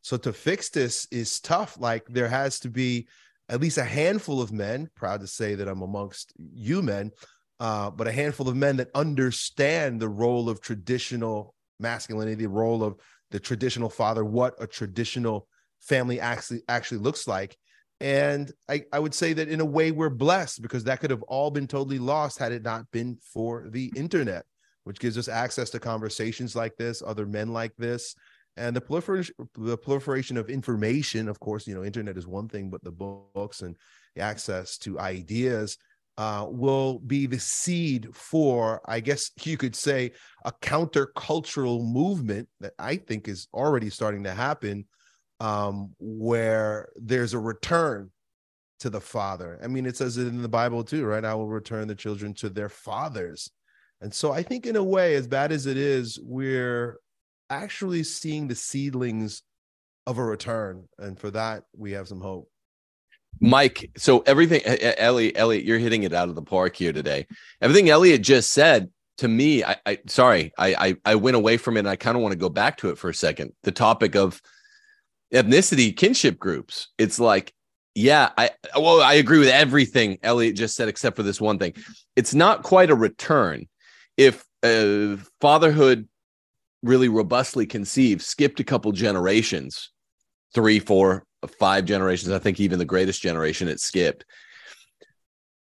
[0.02, 1.76] So to fix this is tough.
[1.78, 3.08] Like there has to be
[3.48, 4.88] at least a handful of men.
[4.94, 7.10] Proud to say that I'm amongst you men,
[7.58, 12.82] uh, but a handful of men that understand the role of traditional masculinity, the role
[12.82, 12.96] of
[13.30, 15.46] the traditional father, what a traditional
[15.80, 17.56] family actually actually looks like.
[18.00, 21.22] And I, I would say that in a way we're blessed because that could have
[21.24, 24.46] all been totally lost had it not been for the internet,
[24.84, 28.14] which gives us access to conversations like this, other men like this,
[28.56, 31.28] and the proliferation the proliferation of information.
[31.28, 33.76] Of course, you know, internet is one thing, but the books and
[34.14, 35.76] the access to ideas
[36.20, 40.12] uh, will be the seed for, I guess you could say,
[40.44, 44.84] a countercultural movement that I think is already starting to happen,
[45.40, 48.10] um, where there's a return
[48.80, 49.58] to the father.
[49.64, 51.24] I mean, it says it in the Bible too, right?
[51.24, 53.50] I will return the children to their fathers.
[54.02, 56.98] And so I think, in a way, as bad as it is, we're
[57.48, 59.42] actually seeing the seedlings
[60.06, 60.86] of a return.
[60.98, 62.50] And for that, we have some hope.
[63.40, 67.26] Mike, so everything, Elliot, Elliot, you're hitting it out of the park here today.
[67.60, 71.76] Everything Elliot just said to me, I, I sorry, I, I, I went away from
[71.76, 73.52] it, and I kind of want to go back to it for a second.
[73.62, 74.40] The topic of
[75.32, 76.88] ethnicity, kinship groups.
[76.98, 77.52] It's like,
[77.94, 81.74] yeah, I well, I agree with everything Elliot just said, except for this one thing.
[82.16, 83.68] It's not quite a return.
[84.16, 86.08] If uh, fatherhood
[86.82, 89.90] really robustly conceived, skipped a couple generations,
[90.54, 91.24] three, four,
[91.58, 92.32] five generations.
[92.32, 94.24] I think even the greatest generation it skipped.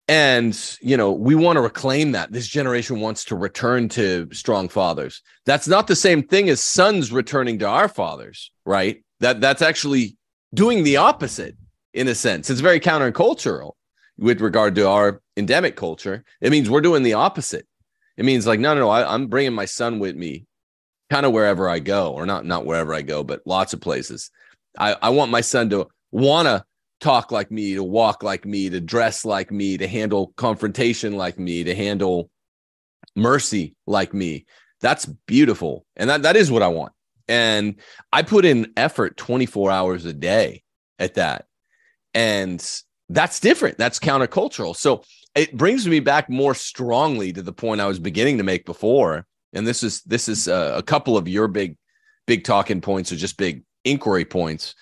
[0.09, 2.31] And, you know, we want to reclaim that.
[2.31, 5.21] This generation wants to return to strong fathers.
[5.45, 9.03] That's not the same thing as sons returning to our fathers, right?
[9.19, 10.15] That that's actually
[10.53, 11.57] doing the opposite
[11.93, 12.49] in a sense.
[12.49, 13.73] It's very countercultural
[14.17, 16.23] with regard to our endemic culture.
[16.39, 17.67] It means we're doing the opposite.
[18.15, 20.45] It means like, no, no, no, I, I'm bringing my son with me,
[21.09, 24.31] kind of wherever I go, or not, not wherever I go, but lots of places.
[24.77, 26.63] I, I want my son to want to
[26.99, 31.37] talk like me, to walk like me, to dress like me, to handle confrontation like
[31.37, 32.29] me, to handle
[33.15, 34.45] mercy like me.
[34.81, 35.85] That's beautiful.
[35.95, 36.93] And that, that is what I want.
[37.27, 37.75] And
[38.11, 40.63] I put in effort 24 hours a day
[40.97, 41.45] at that.
[42.13, 42.65] And
[43.09, 43.77] that's different.
[43.77, 44.75] That's countercultural.
[44.75, 45.03] So
[45.35, 49.25] it brings me back more strongly to the point I was beginning to make before.
[49.53, 51.77] And this is this is a, a couple of your big
[52.25, 54.75] big talking points or just big inquiry points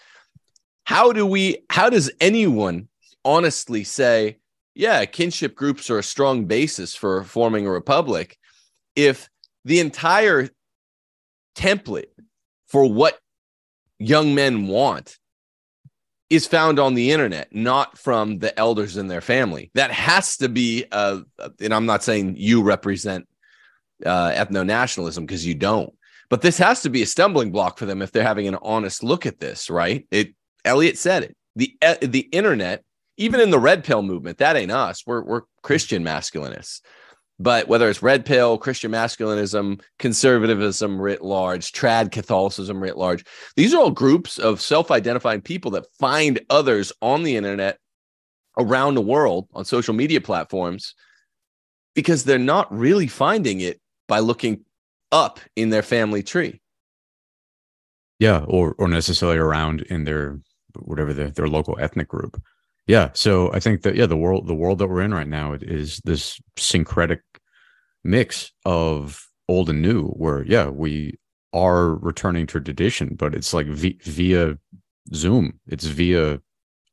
[0.86, 2.88] how do we how does anyone
[3.24, 4.38] honestly say
[4.74, 8.38] yeah kinship groups are a strong basis for forming a republic
[8.96, 9.30] if
[9.63, 10.50] the entire
[11.56, 12.10] template
[12.68, 13.18] for what
[14.00, 15.18] young men want
[16.30, 19.72] is found on the internet, not from the elders in their family.
[19.76, 21.22] That has to be, uh,
[21.60, 23.28] and I'm not saying you represent
[24.06, 25.94] uh, ethno nationalism because you don't,
[26.29, 29.03] but this has to be a stumbling block for them if they're having an honest
[29.03, 30.07] look at this, right?
[30.11, 30.33] It
[30.63, 31.35] Elliot said it.
[31.55, 32.83] The the internet,
[33.17, 35.03] even in the red pill movement, that ain't us.
[35.05, 36.81] We're we're Christian masculinists.
[37.38, 43.25] But whether it's red pill, Christian masculinism, conservatism writ large, trad Catholicism writ large,
[43.57, 47.77] these are all groups of self identifying people that find others on the internet
[48.57, 50.95] around the world on social media platforms
[51.93, 54.63] because they're not really finding it by looking
[55.15, 56.62] up in their family tree.
[58.19, 60.39] Yeah, or or necessarily around in their
[60.78, 62.41] whatever their, their local ethnic group.
[62.88, 63.10] Yeah.
[63.13, 66.01] So I think that yeah, the world the world that we're in right now is
[66.04, 67.21] this syncretic
[68.04, 71.17] mix of old and new, where yeah, we
[71.54, 74.58] are returning to tradition, but it's like v- via
[75.13, 76.41] Zoom, it's via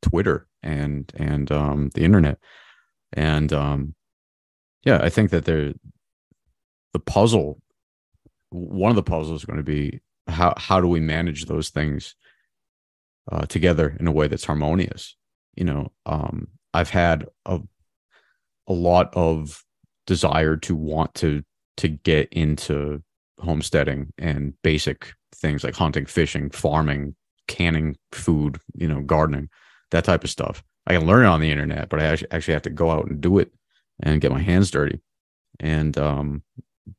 [0.01, 2.37] Twitter and and um, the internet,
[3.13, 3.95] and um,
[4.85, 5.73] yeah, I think that there
[6.93, 7.59] the puzzle,
[8.53, 12.15] one of the puzzles is going to be how how do we manage those things
[13.31, 15.15] uh, together in a way that's harmonious?
[15.55, 17.59] You know um, i've had a,
[18.67, 19.63] a lot of
[20.05, 21.43] desire to want to
[21.77, 23.01] to get into
[23.39, 27.15] homesteading and basic things like hunting fishing farming
[27.47, 29.49] canning food you know gardening
[29.91, 30.63] that type of stuff.
[30.87, 33.21] I can learn it on the internet but i actually have to go out and
[33.21, 33.53] do it
[34.01, 34.99] and get my hands dirty.
[35.59, 36.43] And um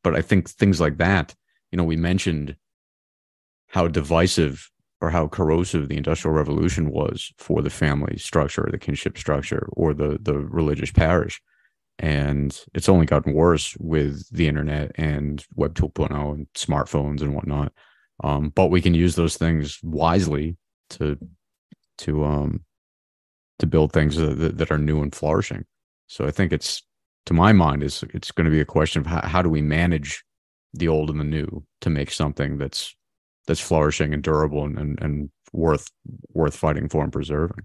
[0.03, 1.35] but i think things like that
[1.75, 2.55] you know we mentioned
[3.67, 9.19] how divisive or how corrosive the industrial revolution was for the family structure the kinship
[9.19, 11.43] structure or the the religious parish.
[11.99, 17.73] And it's only gotten worse with the internet and web 2.0 and smartphones and whatnot.
[18.23, 20.57] Um, but we can use those things wisely
[20.91, 21.19] to
[21.99, 22.61] to um
[23.59, 25.65] to build things that, that are new and flourishing.
[26.07, 26.85] So i think it's
[27.27, 29.61] to my mind is it's going to be a question of how, how do we
[29.61, 30.23] manage
[30.75, 32.95] the old and the new to make something that's
[33.47, 35.91] that's flourishing and durable and, and, and worth
[36.33, 37.65] worth fighting for and preserving.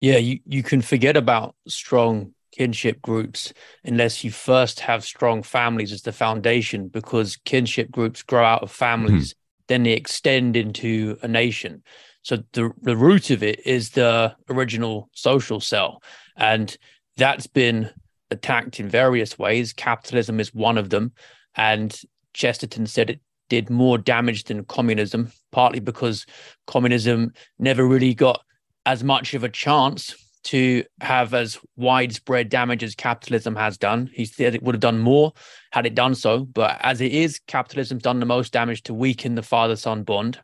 [0.00, 3.52] Yeah, you, you can forget about strong kinship groups
[3.84, 8.70] unless you first have strong families as the foundation, because kinship groups grow out of
[8.70, 9.64] families, mm-hmm.
[9.68, 11.82] then they extend into a nation.
[12.22, 16.02] So the the root of it is the original social cell,
[16.36, 16.76] and
[17.16, 17.90] that's been
[18.30, 19.72] attacked in various ways.
[19.72, 21.12] Capitalism is one of them,
[21.56, 21.98] and
[22.34, 26.24] Chesterton said it did more damage than communism, partly because
[26.66, 28.40] communism never really got
[28.86, 34.08] as much of a chance to have as widespread damage as capitalism has done.
[34.14, 35.32] He said it would have done more
[35.72, 36.44] had it done so.
[36.44, 40.40] But as it is, capitalism's done the most damage to weaken the father son bond.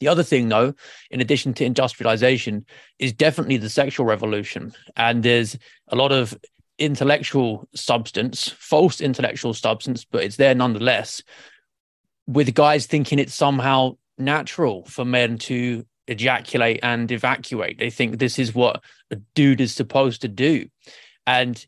[0.00, 0.74] The other thing, though,
[1.12, 2.66] in addition to industrialization,
[2.98, 4.72] is definitely the sexual revolution.
[4.96, 5.56] And there's
[5.88, 6.36] a lot of
[6.82, 11.22] intellectual substance, false intellectual substance, but it's there nonetheless,
[12.26, 17.78] with guys thinking it's somehow natural for men to ejaculate and evacuate.
[17.78, 20.66] They think this is what a dude is supposed to do.
[21.26, 21.64] And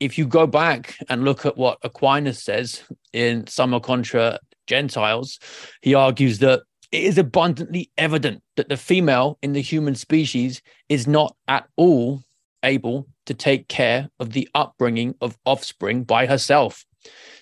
[0.00, 5.38] if you go back and look at what Aquinas says in Summa Contra Gentiles,
[5.82, 11.06] he argues that it is abundantly evident that the female in the human species is
[11.06, 12.22] not at all
[12.64, 16.84] able to take care of the upbringing of offspring by herself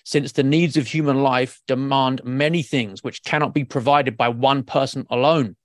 [0.03, 4.63] since the needs of human life demand many things which cannot be provided by one
[4.63, 5.55] person alone.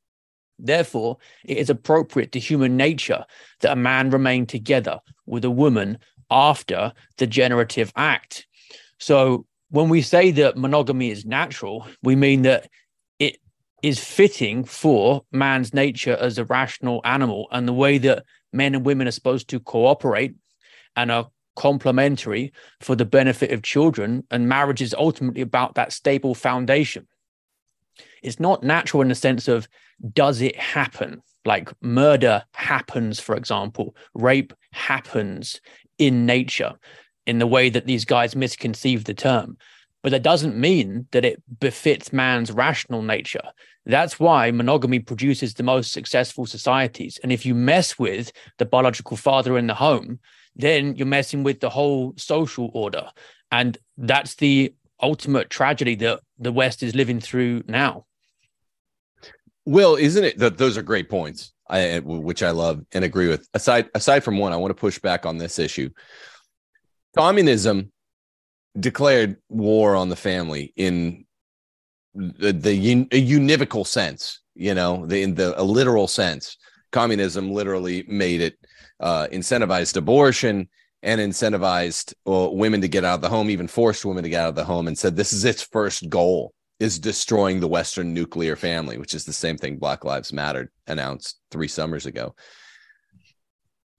[0.59, 3.25] Therefore, it is appropriate to human nature
[3.61, 5.99] that a man remain together with a woman
[6.31, 8.47] after the generative act.
[8.99, 12.71] So, when we say that monogamy is natural, we mean that
[13.83, 18.85] is fitting for man's nature as a rational animal and the way that men and
[18.85, 20.35] women are supposed to cooperate
[20.97, 24.25] and are complementary for the benefit of children.
[24.31, 27.07] And marriage is ultimately about that stable foundation.
[28.23, 29.69] It's not natural in the sense of
[30.13, 31.23] does it happen?
[31.45, 35.61] Like murder happens, for example, rape happens
[35.99, 36.75] in nature
[37.27, 39.57] in the way that these guys misconceive the term.
[40.03, 43.43] But that doesn't mean that it befits man's rational nature.
[43.85, 47.19] That's why monogamy produces the most successful societies.
[47.23, 50.21] And if you mess with the biological father in the home,
[50.55, 53.11] then you're messing with the whole social order.
[53.51, 58.05] And that's the ultimate tragedy that the West is living through now.
[59.65, 63.49] Will, isn't it that those are great points, I, which I love and agree with.
[63.53, 65.91] Aside aside from one, I want to push back on this issue.
[67.17, 67.93] Communism
[68.79, 71.25] declared war on the family in
[72.15, 76.57] the, the un, univocal sense, you know, the, in the literal sense.
[76.91, 78.59] Communism literally made it
[79.01, 80.69] uh, incentivized abortion
[81.03, 84.43] and incentivized uh, women to get out of the home, even forced women to get
[84.43, 88.15] out of the home, and said this is its first goal is destroying the Western
[88.15, 92.35] nuclear family, which is the same thing Black Lives Matter announced three summers ago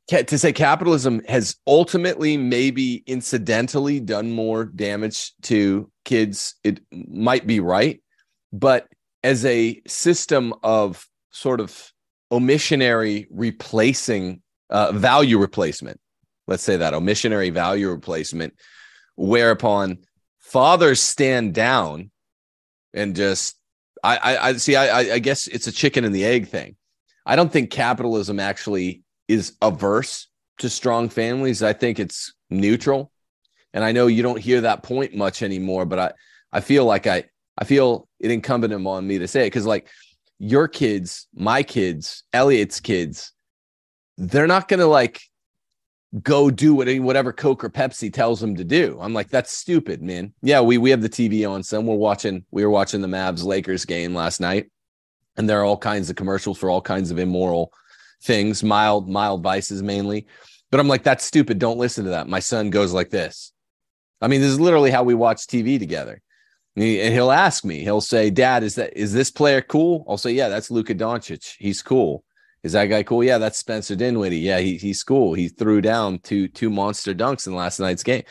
[0.09, 7.59] to say capitalism has ultimately maybe incidentally done more damage to kids it might be
[7.59, 8.01] right
[8.51, 8.87] but
[9.23, 11.91] as a system of sort of
[12.31, 15.99] omissionary replacing uh, value replacement
[16.47, 18.53] let's say that omissionary value replacement
[19.15, 19.97] whereupon
[20.39, 22.09] fathers stand down
[22.93, 23.57] and just
[24.03, 26.75] i i, I see I, I guess it's a chicken and the egg thing.
[27.25, 30.27] I don't think capitalism actually is averse
[30.57, 31.63] to strong families.
[31.63, 33.11] I think it's neutral.
[33.73, 36.11] And I know you don't hear that point much anymore, but I,
[36.51, 37.25] I feel like I,
[37.57, 39.87] I feel it incumbent on me to say it because, like,
[40.39, 43.31] your kids, my kids, Elliot's kids,
[44.17, 45.21] they're not going to like
[46.23, 48.97] go do what, whatever Coke or Pepsi tells them to do.
[48.99, 50.33] I'm like, that's stupid, man.
[50.41, 51.61] Yeah, we we have the TV on.
[51.61, 52.45] Some we're watching.
[52.51, 54.71] We were watching the Mavs Lakers game last night,
[55.37, 57.71] and there are all kinds of commercials for all kinds of immoral
[58.21, 60.27] things, mild, mild vices mainly.
[60.71, 61.59] But I'm like, that's stupid.
[61.59, 62.27] Don't listen to that.
[62.27, 63.51] My son goes like this.
[64.21, 66.21] I mean, this is literally how we watch TV together.
[66.75, 70.05] And, he, will ask me, he'll say, Dad, is that is this player cool?
[70.07, 71.55] I'll say, Yeah, that's Luka Doncic.
[71.57, 72.23] He's cool.
[72.63, 73.23] Is that guy cool?
[73.23, 74.39] Yeah, that's Spencer Dinwiddie.
[74.39, 75.33] Yeah, he, he's cool.
[75.33, 78.23] He threw down two two monster dunks in last night's game.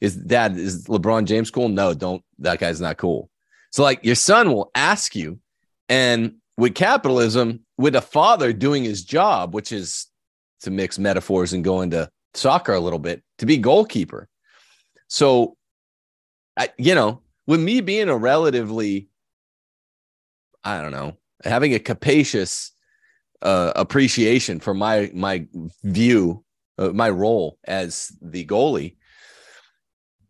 [0.00, 1.68] Is dad is LeBron James cool?
[1.68, 3.30] No, don't that guy's not cool.
[3.72, 5.38] So like your son will ask you,
[5.88, 10.06] and with capitalism, with a father doing his job, which is
[10.60, 14.28] to mix metaphors and go into soccer a little bit, to be goalkeeper.
[15.08, 15.56] So,
[16.58, 19.08] I, you know, with me being a relatively,
[20.62, 22.72] I don't know, having a capacious
[23.40, 25.46] uh, appreciation for my my
[25.82, 26.44] view,
[26.76, 28.96] uh, my role as the goalie,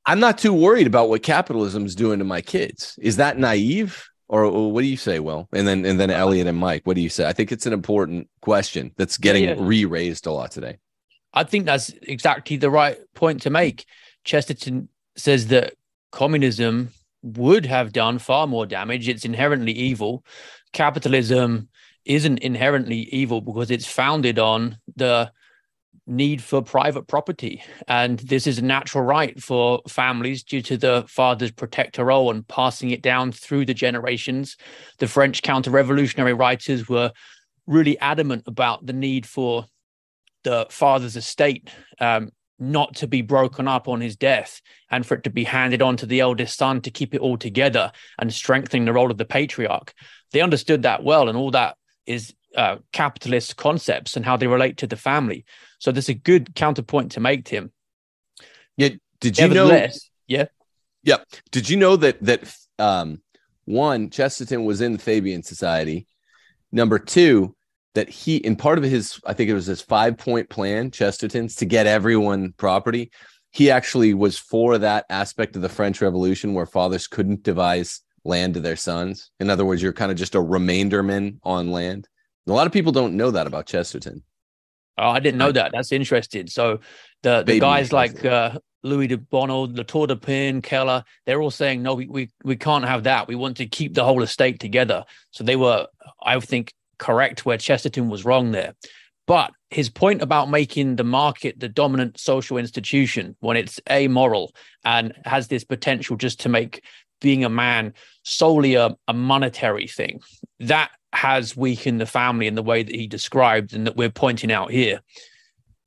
[0.06, 2.96] I'm not too worried about what capitalism is doing to my kids.
[3.02, 4.09] Is that naive?
[4.32, 5.48] Or, what do you say, Will?
[5.52, 7.26] And then and then uh, Elliot and Mike, what do you say?
[7.26, 9.56] I think it's an important question that's getting yeah.
[9.58, 10.78] re-raised a lot today.
[11.34, 13.86] I think that's exactly the right point to make.
[14.22, 15.74] Chesterton says that
[16.12, 16.90] communism
[17.22, 19.08] would have done far more damage.
[19.08, 20.24] It's inherently evil.
[20.72, 21.68] Capitalism
[22.04, 25.32] isn't inherently evil because it's founded on the
[26.06, 27.62] need for private property.
[27.88, 32.46] And this is a natural right for families due to the father's protector role and
[32.46, 34.56] passing it down through the generations.
[34.98, 37.12] The French counter revolutionary writers were
[37.66, 39.66] really adamant about the need for
[40.42, 41.70] the father's estate
[42.00, 45.80] um, not to be broken up on his death and for it to be handed
[45.80, 49.18] on to the eldest son to keep it all together and strengthening the role of
[49.18, 49.94] the patriarch.
[50.32, 51.76] They understood that well, and all that
[52.06, 55.44] is uh, capitalist concepts and how they relate to the family.
[55.80, 57.72] So there's a good counterpoint to make, Tim.
[58.76, 58.90] Yeah.
[59.18, 59.88] Did you know?
[60.28, 60.46] Yeah.
[61.02, 61.16] Yeah.
[61.50, 63.20] Did you know that that um,
[63.64, 66.06] one Chesterton was in the Fabian Society.
[66.70, 67.56] Number two,
[67.94, 71.56] that he in part of his, I think it was his five point plan, Chesterton's
[71.56, 73.10] to get everyone property.
[73.50, 78.54] He actually was for that aspect of the French Revolution where fathers couldn't devise land
[78.54, 79.30] to their sons.
[79.40, 82.06] In other words, you're kind of just a remainderman on land.
[82.46, 84.22] A lot of people don't know that about Chesterton.
[85.00, 85.72] Oh, I didn't know that.
[85.72, 86.46] That's interesting.
[86.46, 86.80] So
[87.22, 91.50] the, the guys like uh, Louis de Bonald, La Tour du Pin, Keller, they're all
[91.50, 93.28] saying, no, we, we, we can't have that.
[93.28, 95.04] We want to keep the whole estate together.
[95.30, 95.86] So they were,
[96.22, 98.74] I think, correct where Chesterton was wrong there.
[99.26, 104.52] But his point about making the market the dominant social institution when it's amoral
[104.84, 106.82] and has this potential just to make
[107.20, 110.20] being a man solely a, a monetary thing,
[110.60, 114.52] that has weakened the family in the way that he described and that we're pointing
[114.52, 115.00] out here.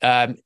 [0.02, 0.38] Um,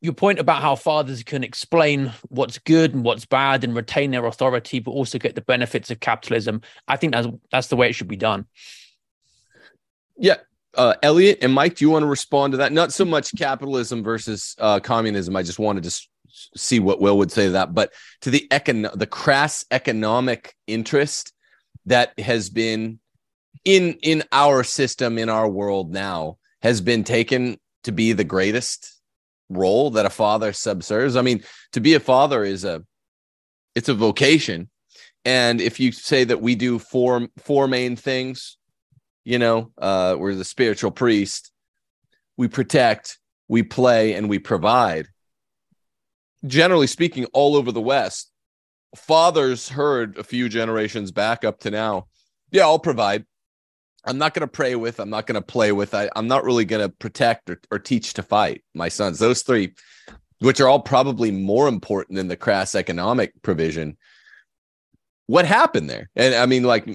[0.00, 4.26] your point about how fathers can explain what's good and what's bad and retain their
[4.26, 6.60] authority, but also get the benefits of capitalism.
[6.86, 8.44] I think that's that's the way it should be done.
[10.18, 10.36] Yeah,
[10.76, 12.70] uh, Elliot and Mike, do you want to respond to that?
[12.70, 15.36] Not so much capitalism versus uh, communism.
[15.36, 16.08] I just wanted to
[16.56, 17.92] see what Will would say to that, but
[18.22, 21.32] to the econ- the crass economic interest
[21.86, 22.98] that has been
[23.64, 29.00] in in our system in our world now has been taken to be the greatest
[29.48, 31.16] role that a father subserves.
[31.16, 32.82] I mean to be a father is a
[33.74, 34.70] it's a vocation.
[35.24, 38.56] And if you say that we do four four main things
[39.24, 41.50] you know uh we're the spiritual priest
[42.36, 43.18] we protect
[43.48, 45.08] we play and we provide
[46.46, 48.30] generally speaking all over the west
[48.96, 52.06] fathers heard a few generations back up to now,
[52.50, 53.24] yeah, I'll provide.
[54.04, 55.00] I'm not going to pray with.
[55.00, 55.94] I'm not going to play with.
[55.94, 59.18] I, I'm not really going to protect or, or teach to fight my sons.
[59.18, 59.74] Those three,
[60.40, 63.96] which are all probably more important than the crass economic provision.
[65.26, 66.10] What happened there?
[66.16, 66.86] And I mean, like,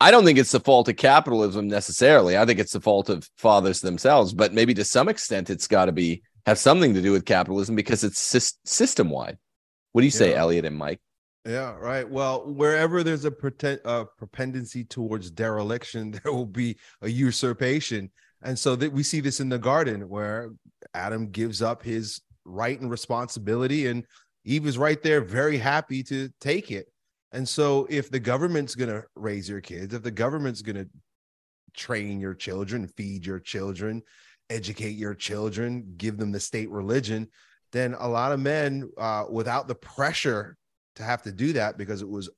[0.00, 2.38] I don't think it's the fault of capitalism necessarily.
[2.38, 5.86] I think it's the fault of fathers themselves, but maybe to some extent, it's got
[5.86, 8.20] to be have something to do with capitalism because it's
[8.64, 9.36] system wide.
[9.92, 10.38] What do you say, yeah.
[10.38, 11.00] Elliot and Mike?
[11.44, 12.08] Yeah, right.
[12.08, 18.10] Well, wherever there's a pretend, uh, propendency towards dereliction, there will be a usurpation.
[18.42, 20.52] And so that we see this in the garden where
[20.94, 24.04] Adam gives up his right and responsibility, and
[24.44, 26.86] Eve is right there, very happy to take it.
[27.32, 30.88] And so, if the government's going to raise your kids, if the government's going to
[31.74, 34.02] train your children, feed your children,
[34.50, 37.28] educate your children, give them the state religion,
[37.72, 40.56] then a lot of men, uh, without the pressure
[40.96, 42.30] to have to do that because it was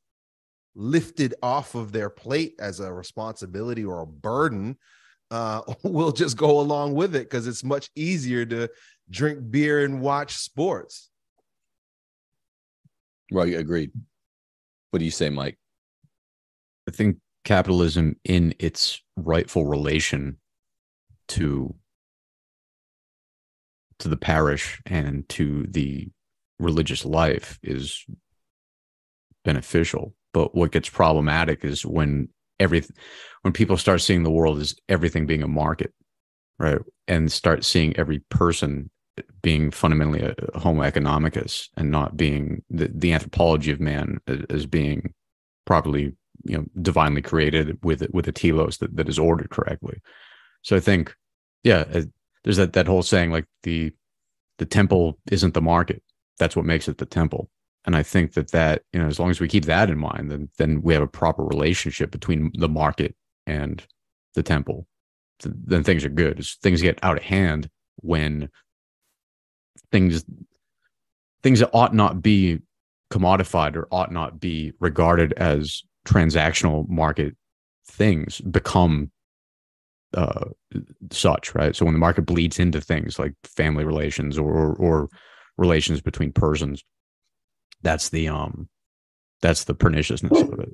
[0.74, 4.76] lifted off of their plate as a responsibility or a burden
[5.30, 8.68] uh, will just go along with it because it's much easier to
[9.10, 11.10] drink beer and watch sports.
[13.30, 13.92] Right, agreed.
[14.90, 15.58] What do you say, Mike?
[16.88, 20.38] I think capitalism in its rightful relation
[21.28, 21.74] to
[24.00, 26.08] to the parish and to the
[26.58, 28.04] religious life is
[29.44, 30.14] beneficial.
[30.32, 32.28] But what gets problematic is when
[32.60, 32.84] every
[33.42, 35.92] when people start seeing the world as everything being a market,
[36.58, 38.90] right, and start seeing every person
[39.42, 44.18] being fundamentally a homo economicus and not being the, the anthropology of man
[44.48, 45.12] as, being
[45.64, 50.00] properly you know divinely created with with a telos that, that is ordered correctly
[50.62, 51.14] so i think
[51.64, 51.84] yeah
[52.48, 53.92] there's that that whole saying like the
[54.56, 56.02] the temple isn't the market.
[56.38, 57.50] That's what makes it the temple.
[57.84, 60.30] And i think that that you know as long as we keep that in mind
[60.30, 63.14] then then we have a proper relationship between the market
[63.46, 63.86] and
[64.34, 64.86] the temple.
[65.44, 66.38] Then things are good.
[66.38, 68.48] As things get out of hand when
[69.92, 70.24] things
[71.42, 72.60] things that ought not be
[73.12, 77.36] commodified or ought not be regarded as transactional market
[77.86, 79.10] things become
[80.14, 80.46] uh,
[81.10, 81.74] such, right?
[81.76, 85.08] So when the market bleeds into things like family relations or or
[85.56, 86.84] relations between persons,
[87.82, 88.68] that's the um
[89.42, 90.70] that's the perniciousness of it.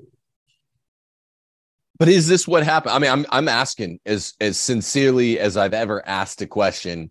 [1.99, 2.95] But is this what happened?
[2.95, 7.11] I mean, I'm I'm asking as as sincerely as I've ever asked a question,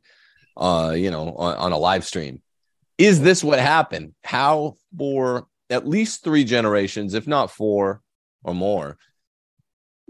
[0.57, 2.41] uh, you know, on, on a live stream.
[2.97, 4.13] Is this what happened?
[4.23, 8.01] How for at least three generations, if not four
[8.43, 8.97] or more,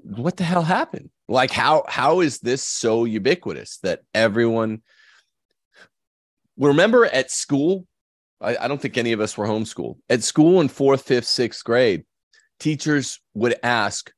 [0.03, 1.09] what the hell happened?
[1.27, 4.81] Like how how is this so ubiquitous that everyone
[6.57, 7.87] remember at school?
[8.41, 9.97] I, I don't think any of us were homeschooled.
[10.09, 12.03] At school in fourth, fifth, sixth grade,
[12.59, 14.11] teachers would ask,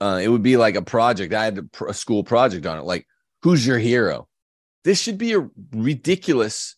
[0.00, 1.34] uh, it would be like a project.
[1.34, 3.06] I had a, a school project on it, like,
[3.42, 4.26] who's your hero?
[4.84, 6.76] This should be a ridiculous,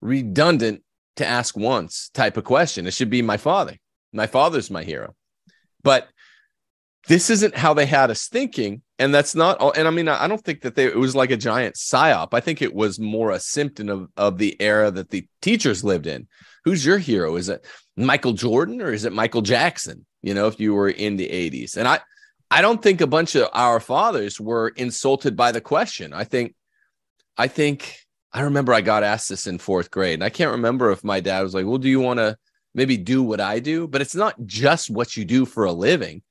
[0.00, 0.82] redundant
[1.16, 2.86] to ask once type of question.
[2.86, 3.76] It should be my father.
[4.12, 5.14] My father's my hero.
[5.82, 6.08] But
[7.08, 8.82] this isn't how they had us thinking.
[8.98, 11.32] And that's not all and i mean i don't think that they it was like
[11.32, 12.28] a giant psyop.
[12.32, 16.06] I think it was more a symptom of, of the era that the teachers lived
[16.06, 16.28] in.
[16.64, 17.34] Who's your hero?
[17.36, 20.06] Is it michael jordan or is it michael jackson?
[20.22, 21.98] You know if you were in the 80s and i
[22.48, 26.12] i don't think a bunch of our fathers were insulted by the question.
[26.12, 26.54] I think
[27.36, 27.96] i think
[28.32, 31.18] i remember i got asked this in fourth grade and i can't remember if my
[31.18, 32.36] dad was like well do you want to
[32.72, 33.88] maybe do what i do?
[33.88, 36.22] But it's not just what you do for a living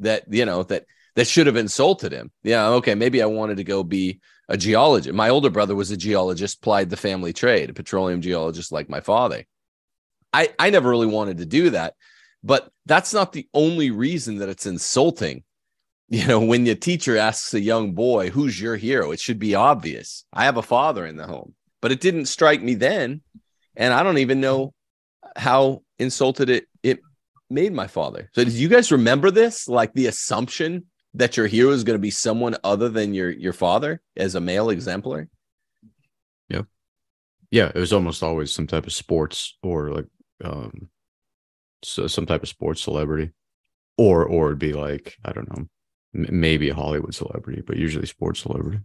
[0.00, 0.86] that you know that
[1.16, 2.30] that should have insulted him.
[2.42, 5.14] Yeah, okay, maybe I wanted to go be a geologist.
[5.14, 9.00] My older brother was a geologist, plied the family trade, a petroleum geologist like my
[9.00, 9.44] father.
[10.32, 11.94] I I never really wanted to do that,
[12.42, 15.44] but that's not the only reason that it's insulting.
[16.12, 19.54] You know, when your teacher asks a young boy, "Who's your hero?" it should be
[19.54, 20.24] obvious.
[20.32, 23.22] I have a father in the home, but it didn't strike me then,
[23.76, 24.74] and I don't even know
[25.36, 26.98] how insulted it it
[27.50, 28.30] made my father.
[28.34, 29.68] So, do you guys remember this?
[29.68, 33.52] Like the assumption that your hero is going to be someone other than your your
[33.52, 35.28] father as a male exemplar?
[36.48, 36.62] Yeah,
[37.50, 37.72] yeah.
[37.74, 40.06] It was almost always some type of sports or like
[40.44, 40.88] um,
[41.82, 43.32] so some type of sports celebrity,
[43.98, 45.66] or or it'd be like I don't know,
[46.14, 48.80] m- maybe a Hollywood celebrity, but usually sports celebrity.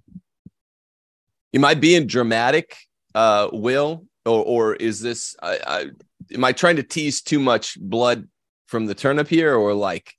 [1.53, 2.75] Am I being dramatic,
[3.13, 5.35] uh, Will, or or is this?
[5.41, 5.85] I, I,
[6.33, 8.27] am I trying to tease too much blood
[8.67, 10.13] from the turnip here, or like,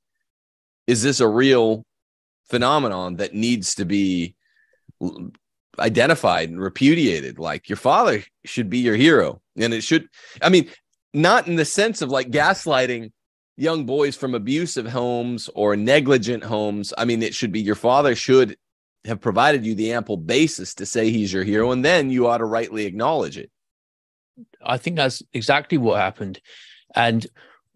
[0.87, 1.85] is this a real
[2.49, 4.35] phenomenon that needs to be
[5.79, 7.39] identified and repudiated?
[7.39, 10.09] Like, your father should be your hero, and it should.
[10.41, 10.71] I mean,
[11.13, 13.11] not in the sense of like gaslighting
[13.57, 16.93] young boys from abusive homes or negligent homes.
[16.97, 18.57] I mean, it should be your father should
[19.07, 22.39] have provided you the ample basis to say he's your hero, and then you ought
[22.39, 23.51] to rightly acknowledge it.
[24.63, 26.41] I think that's exactly what happened.
[26.95, 27.27] And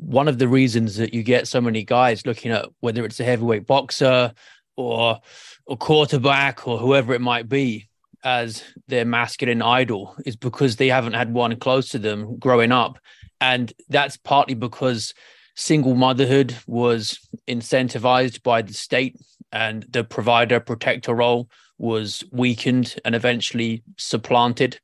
[0.01, 3.25] one of the reasons that you get so many guys looking at whether it's a
[3.25, 4.33] heavyweight boxer
[4.77, 5.21] or
[5.69, 7.89] a quarterback or whoever it might be
[8.25, 12.99] as their masculine idol is because they haven't had one close to them growing up.
[13.41, 15.15] And that's partly because
[15.55, 19.17] single motherhood was incentivized by the state
[19.53, 21.49] and the provider protector role
[21.81, 24.79] was weakened and eventually supplanted.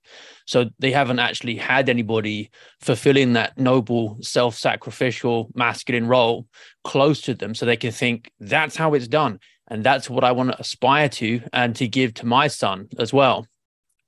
[0.47, 6.47] So they haven't actually had anybody fulfilling that noble, self sacrificial masculine role
[6.84, 7.55] close to them.
[7.55, 9.38] So they can think that's how it's done.
[9.68, 13.12] And that's what I want to aspire to and to give to my son as
[13.12, 13.47] well.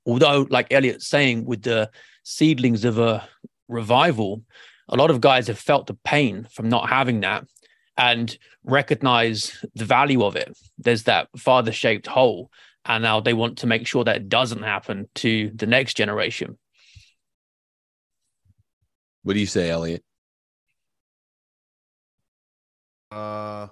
[0.05, 1.91] Although, like Elliot's saying, with the
[2.23, 3.27] seedlings of a
[3.67, 4.41] revival,
[4.87, 7.45] a lot of guys have felt the pain from not having that
[7.97, 10.57] and recognize the value of it.
[10.77, 12.49] There's that father shaped hole.
[12.85, 16.57] And now they want to make sure that it doesn't happen to the next generation.
[19.23, 20.03] What do you say, Elliot?
[23.11, 23.67] Uh,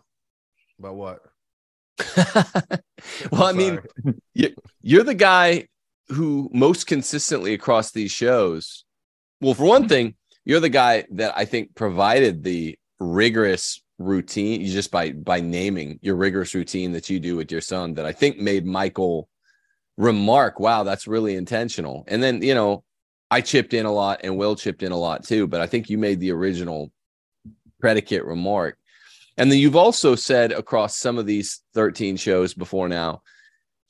[0.79, 1.19] about what?
[3.31, 3.79] well, I mean,
[4.81, 5.67] you're the guy
[6.09, 8.85] who most consistently across these shows.
[9.41, 14.71] Well, for one thing, you're the guy that I think provided the rigorous routine you
[14.71, 18.11] just by by naming your rigorous routine that you do with your son that I
[18.11, 19.27] think made Michael
[19.97, 22.05] remark, wow, that's really intentional.
[22.07, 22.83] And then, you know,
[23.29, 25.89] I chipped in a lot and Will chipped in a lot too, but I think
[25.89, 26.91] you made the original
[27.81, 28.77] predicate remark.
[29.37, 33.21] And then you've also said across some of these 13 shows before now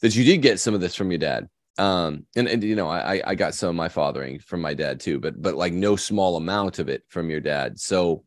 [0.02, 1.48] that you did get some of this from your dad.
[1.78, 5.00] Um, and, and you know, I I got some of my fathering from my dad
[5.00, 7.80] too, but but like no small amount of it from your dad.
[7.80, 8.24] So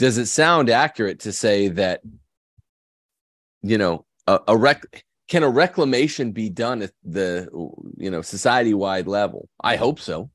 [0.00, 2.00] does it sound accurate to say that
[3.60, 4.82] you know a, a rec
[5.28, 7.46] can a reclamation be done at the
[7.98, 9.48] you know society wide level?
[9.62, 10.30] I hope so.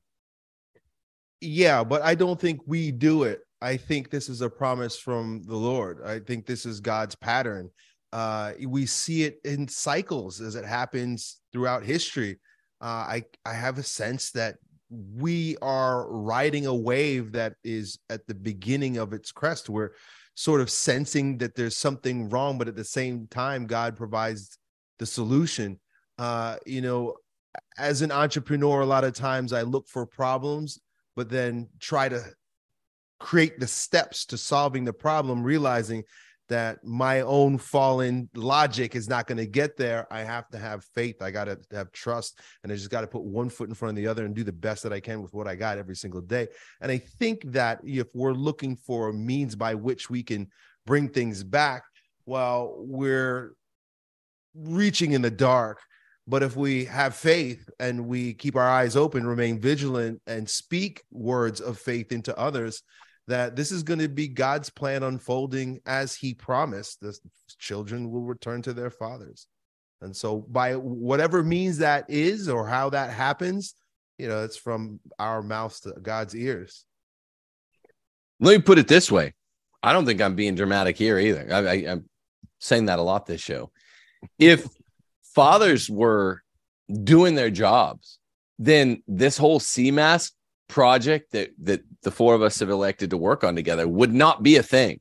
[1.40, 3.40] Yeah but i don't think we do it.
[3.60, 6.00] I think this is a promise from the lord.
[6.04, 7.68] I think this is god's pattern.
[8.12, 12.38] Uh we see it in cycles as it happens throughout history.
[12.80, 14.58] Uh i i have a sense that
[14.90, 19.68] we are riding a wave that is at the beginning of its crest.
[19.68, 19.92] We're
[20.34, 24.58] sort of sensing that there's something wrong, but at the same time, God provides
[24.98, 25.80] the solution.
[26.18, 27.16] Uh, you know,
[27.78, 30.78] as an entrepreneur, a lot of times I look for problems,
[31.14, 32.22] but then try to
[33.18, 36.04] create the steps to solving the problem, realizing
[36.48, 40.06] that my own fallen logic is not going to get there.
[40.10, 41.20] I have to have faith.
[41.20, 42.40] I got to have trust.
[42.62, 44.44] And I just got to put one foot in front of the other and do
[44.44, 46.48] the best that I can with what I got every single day.
[46.80, 50.48] And I think that if we're looking for a means by which we can
[50.84, 51.82] bring things back,
[52.26, 53.54] well, we're
[54.54, 55.80] reaching in the dark.
[56.28, 61.04] But if we have faith and we keep our eyes open, remain vigilant, and speak
[61.12, 62.82] words of faith into others,
[63.28, 67.00] that this is going to be God's plan unfolding as he promised.
[67.00, 67.18] The
[67.58, 69.46] children will return to their fathers.
[70.00, 73.74] And so, by whatever means that is or how that happens,
[74.18, 76.84] you know, it's from our mouths to God's ears.
[78.40, 79.34] Let me put it this way
[79.82, 81.48] I don't think I'm being dramatic here either.
[81.50, 82.08] I, I, I'm
[82.58, 83.70] saying that a lot this show.
[84.38, 84.66] If
[85.22, 86.42] fathers were
[87.04, 88.18] doing their jobs,
[88.58, 90.32] then this whole CMASC
[90.68, 94.42] project that that the four of us have elected to work on together would not
[94.42, 95.00] be a thing.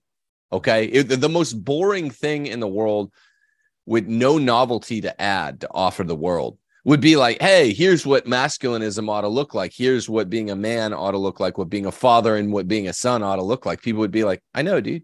[0.51, 3.11] Okay, it, the most boring thing in the world
[3.85, 8.25] with no novelty to add to offer the world would be like, hey, here's what
[8.25, 9.73] masculinism ought to look like.
[9.75, 11.57] Here's what being a man ought to look like.
[11.57, 13.81] What being a father and what being a son ought to look like.
[13.81, 15.03] People would be like, I know, dude.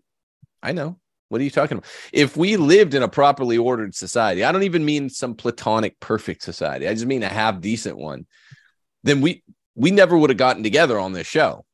[0.62, 0.99] I know.
[1.30, 1.89] What are you talking about?
[2.14, 6.43] If we lived in a properly ordered society, I don't even mean some platonic perfect
[6.43, 6.88] society.
[6.88, 8.28] I just mean a half decent one.
[9.03, 9.43] Then we
[9.82, 11.66] we never would have gotten together on this show.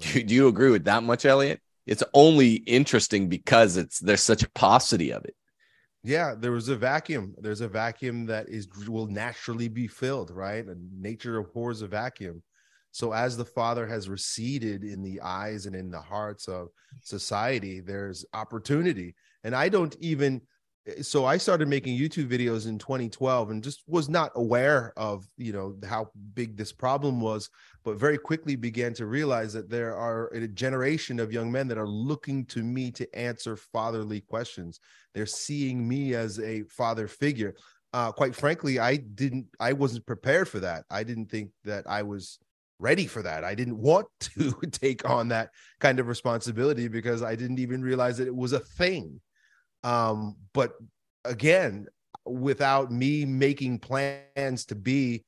[0.00, 1.60] Do, do you agree with that much, Elliot?
[1.86, 5.36] It's only interesting because it's there's such a paucity of it.
[6.02, 7.34] Yeah, there was a vacuum.
[7.38, 10.66] There's a vacuum that is will naturally be filled, right?
[10.66, 12.42] And nature abhors a vacuum.
[12.90, 16.70] So as the father has receded in the eyes and in the hearts of
[17.02, 19.14] society, there's opportunity.
[19.44, 20.42] And I don't even
[21.00, 25.52] so I started making YouTube videos in 2012 and just was not aware of, you
[25.52, 27.48] know, how big this problem was,
[27.84, 31.78] but very quickly began to realize that there are a generation of young men that
[31.78, 34.78] are looking to me to answer fatherly questions.
[35.14, 37.54] They're seeing me as a father figure.
[37.94, 40.84] Uh, quite frankly, I didn't, I wasn't prepared for that.
[40.90, 42.38] I didn't think that I was
[42.78, 43.42] ready for that.
[43.42, 48.18] I didn't want to take on that kind of responsibility because I didn't even realize
[48.18, 49.20] that it was a thing.
[49.84, 50.72] Um, but
[51.24, 51.86] again,
[52.24, 55.24] without me making plans to be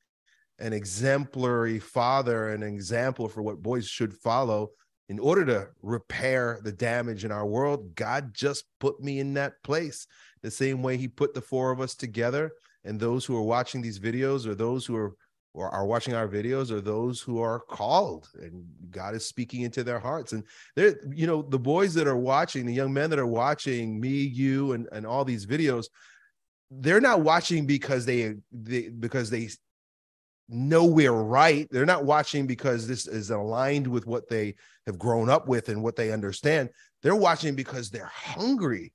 [0.59, 4.71] an exemplary father, and an example for what boys should follow,
[5.07, 9.53] in order to repair the damage in our world, God just put me in that
[9.63, 10.07] place.
[10.41, 12.51] The same way He put the four of us together,
[12.83, 15.15] and those who are watching these videos or those who are
[15.57, 19.83] or are watching our videos are those who are called and God is speaking into
[19.83, 20.31] their hearts.
[20.31, 20.43] And
[20.75, 24.09] they're, you know, the boys that are watching, the young men that are watching me,
[24.09, 25.87] you, and, and all these videos,
[26.69, 29.49] they're not watching because they, they because they
[30.47, 31.67] know we're right.
[31.71, 34.55] They're not watching because this is aligned with what they
[34.85, 36.69] have grown up with and what they understand.
[37.01, 38.93] They're watching because they're hungry.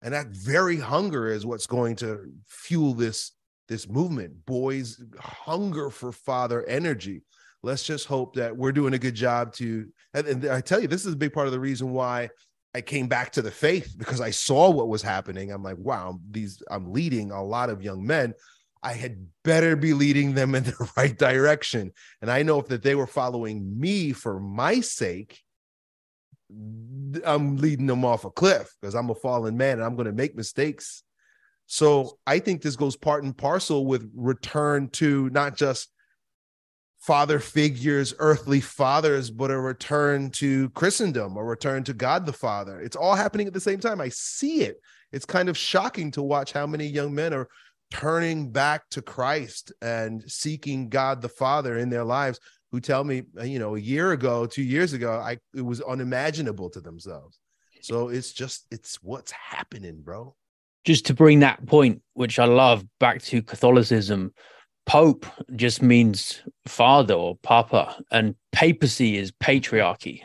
[0.00, 3.32] And that very hunger is what's going to fuel this
[3.70, 4.44] this movement.
[4.44, 7.22] Boys hunger for father energy.
[7.62, 9.86] Let's just hope that we're doing a good job to.
[10.12, 12.28] And, I tell you, this is a big part of the reason why
[12.74, 15.52] I came back to the faith because I saw what was happening.
[15.52, 18.34] I'm like, wow, these I'm leading a lot of young men.
[18.82, 21.92] I had better be leading them in the right direction.
[22.20, 25.38] And I know if that they were following me for my sake,
[27.24, 30.12] I'm leading them off a cliff because I'm a fallen man and I'm going to
[30.12, 31.04] make mistakes
[31.72, 35.88] so I think this goes part and parcel with return to not just
[36.98, 42.80] father figures, earthly fathers, but a return to Christendom, a return to God the Father.
[42.80, 44.00] It's all happening at the same time.
[44.00, 44.80] I see it.
[45.12, 47.46] It's kind of shocking to watch how many young men are
[47.92, 52.40] turning back to Christ and seeking God the Father in their lives
[52.72, 56.68] who tell me, you know, a year ago, two years ago, I it was unimaginable
[56.70, 57.38] to themselves.
[57.80, 60.34] So it's just it's what's happening, bro
[60.84, 64.32] just to bring that point, which I love, back to Catholicism,
[64.86, 70.22] Pope just means father or papa, and papacy is patriarchy.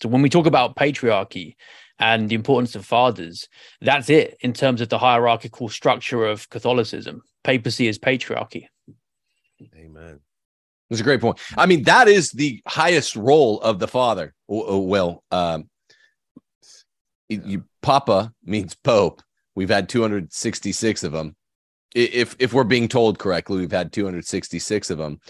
[0.00, 1.56] So when we talk about patriarchy
[1.98, 3.48] and the importance of fathers,
[3.80, 7.22] that's it in terms of the hierarchical structure of Catholicism.
[7.44, 8.66] Papacy is patriarchy.
[9.76, 10.20] Amen.
[10.88, 11.38] That's a great point.
[11.56, 14.34] I mean, that is the highest role of the father.
[14.48, 15.68] Well, um,
[17.28, 19.22] you, Papa means Pope,
[19.54, 21.36] We've had 266 of them.
[21.94, 25.20] If if we're being told correctly, we've had 266 of them.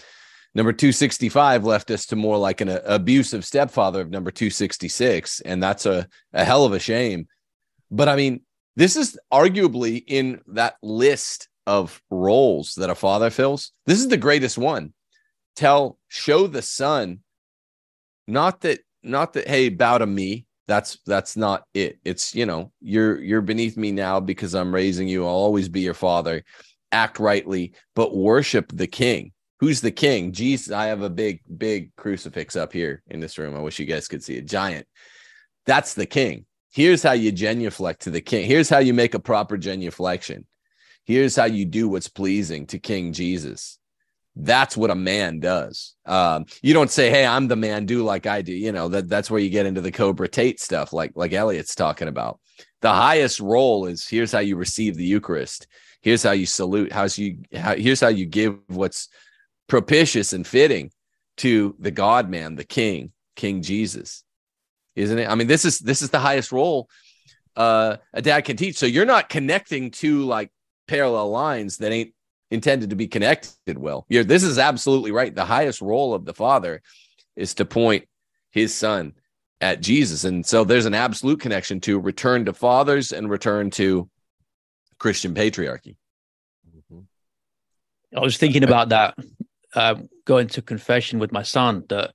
[0.55, 5.61] Number 265 left us to more like an uh, abusive stepfather of number 266, and
[5.61, 7.27] that's a, a hell of a shame.
[7.89, 8.41] But I mean,
[8.75, 13.71] this is arguably in that list of roles that a father fills.
[13.85, 14.93] This is the greatest one.
[15.55, 17.19] Tell, show the son,
[18.27, 21.99] not that, not that, hey, bow to me, that's that's not it.
[22.03, 25.23] It's you know you're you're beneath me now because i'm raising you.
[25.23, 26.43] I'll always be your father.
[26.91, 29.31] Act rightly but worship the king.
[29.59, 30.31] Who's the king?
[30.31, 33.55] Jesus i have a big big crucifix up here in this room.
[33.55, 34.87] I wish you guys could see a giant.
[35.65, 36.45] That's the king.
[36.71, 38.45] Here's how you genuflect to the king.
[38.45, 40.45] Here's how you make a proper genuflection.
[41.05, 43.79] Here's how you do what's pleasing to king jesus
[44.35, 45.95] that's what a man does.
[46.05, 47.85] Um, you don't say, "Hey, I'm the man.
[47.85, 50.59] Do like I do." You know that that's where you get into the Cobra Tate
[50.59, 52.39] stuff, like like Elliot's talking about.
[52.81, 55.67] The highest role is here's how you receive the Eucharist.
[56.01, 56.91] Here's how you salute.
[56.91, 57.39] How's you?
[57.55, 59.09] How, here's how you give what's
[59.67, 60.91] propitious and fitting
[61.37, 64.23] to the God Man, the King, King Jesus,
[64.95, 65.29] isn't it?
[65.29, 66.89] I mean, this is this is the highest role
[67.55, 68.77] uh, a dad can teach.
[68.77, 70.51] So you're not connecting to like
[70.87, 72.13] parallel lines that ain't
[72.53, 74.05] intended to be connected well.
[74.09, 75.33] You're, this is absolutely right.
[75.33, 76.81] The highest role of the father
[77.35, 78.07] is to point
[78.51, 79.13] his son
[79.59, 80.23] at Jesus.
[80.23, 84.07] And so there's an absolute connection to return to fathers and return to
[84.99, 85.95] Christian patriarchy.
[86.69, 86.99] Mm-hmm.
[88.15, 89.17] I was thinking about that
[89.73, 89.95] uh,
[90.25, 92.13] going to confession with my son that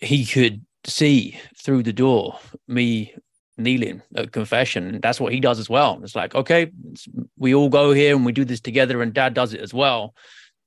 [0.00, 3.14] he could see through the door me
[3.60, 5.00] kneeling at confession.
[5.02, 6.00] That's what he does as well.
[6.02, 7.06] It's like, okay, it's,
[7.38, 10.14] we all go here and we do this together, and dad does it as well.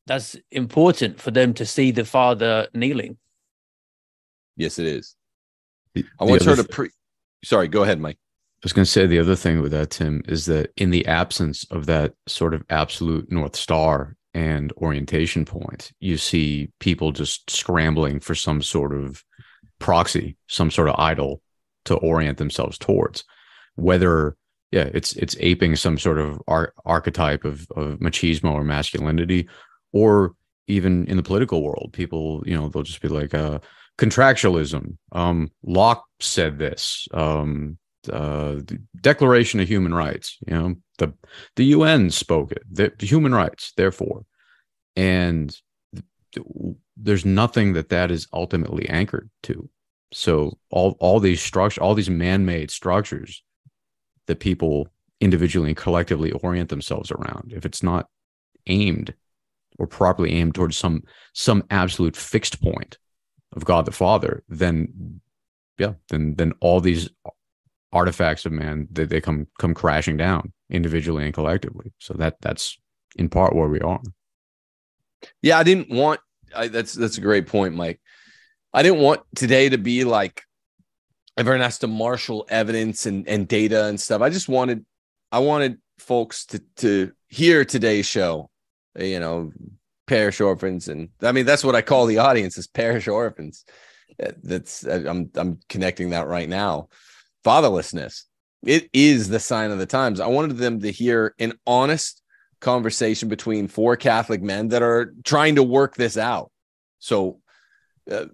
[0.07, 3.17] That's important for them to see the father kneeling.
[4.55, 5.15] Yes, it is.
[5.93, 6.89] The, I want her to pre.
[7.43, 8.17] Sorry, go ahead, Mike.
[8.17, 11.05] I was going to say the other thing with that, Tim, is that in the
[11.05, 17.49] absence of that sort of absolute North Star and orientation point, you see people just
[17.49, 19.21] scrambling for some sort of
[19.79, 21.41] proxy, some sort of idol
[21.85, 23.23] to orient themselves towards.
[23.75, 24.35] Whether
[24.71, 29.47] yeah it's it's aping some sort of ar- archetype of, of machismo or masculinity
[29.91, 30.33] or
[30.67, 33.59] even in the political world people you know they'll just be like uh
[33.97, 34.97] contractualism.
[35.11, 37.77] Um locke said this um
[38.11, 41.13] uh the declaration of human rights you know the
[41.55, 44.25] the un spoke it the, the human rights therefore.
[44.95, 45.55] And
[46.97, 49.69] there's nothing that that is ultimately anchored to.
[50.13, 53.43] So all all these structures, all these man-made structures
[54.27, 54.87] that people
[55.19, 58.07] individually and collectively orient themselves around, if it's not
[58.67, 59.13] aimed
[59.79, 61.03] or properly aimed towards some
[61.33, 62.97] some absolute fixed point
[63.55, 65.19] of God the Father, then
[65.77, 67.09] yeah, then then all these
[67.91, 71.91] artifacts of man they, they come come crashing down individually and collectively.
[71.99, 72.77] So that that's
[73.15, 74.01] in part where we are.
[75.41, 76.19] Yeah, I didn't want.
[76.55, 77.99] I, that's that's a great point, Mike.
[78.73, 80.43] I didn't want today to be like
[81.37, 84.21] everyone has to marshal evidence and and data and stuff.
[84.21, 84.85] I just wanted
[85.31, 88.49] I wanted folks to to hear today's show.
[88.97, 89.51] You know,
[90.07, 93.65] parish orphans, and I mean that's what I call the audience is parish orphans.
[94.17, 96.89] That's I'm I'm connecting that right now.
[97.45, 98.23] Fatherlessness.
[98.65, 100.19] It is the sign of the times.
[100.19, 102.21] I wanted them to hear an honest
[102.61, 106.49] conversation between four Catholic men that are trying to work this out.
[106.99, 107.41] So
[108.09, 108.25] uh,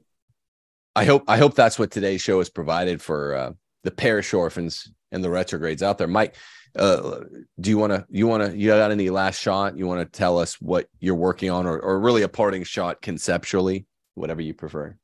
[0.96, 3.52] I hope I hope that's what today's show has provided for uh,
[3.84, 6.08] the parish orphans and the retrogrades out there.
[6.08, 6.36] Mike,
[6.76, 7.22] uh,
[7.60, 9.78] do you want to you want to you got any last shot?
[9.78, 13.02] You want to tell us what you're working on, or or really a parting shot
[13.02, 13.86] conceptually,
[14.16, 14.96] whatever you prefer.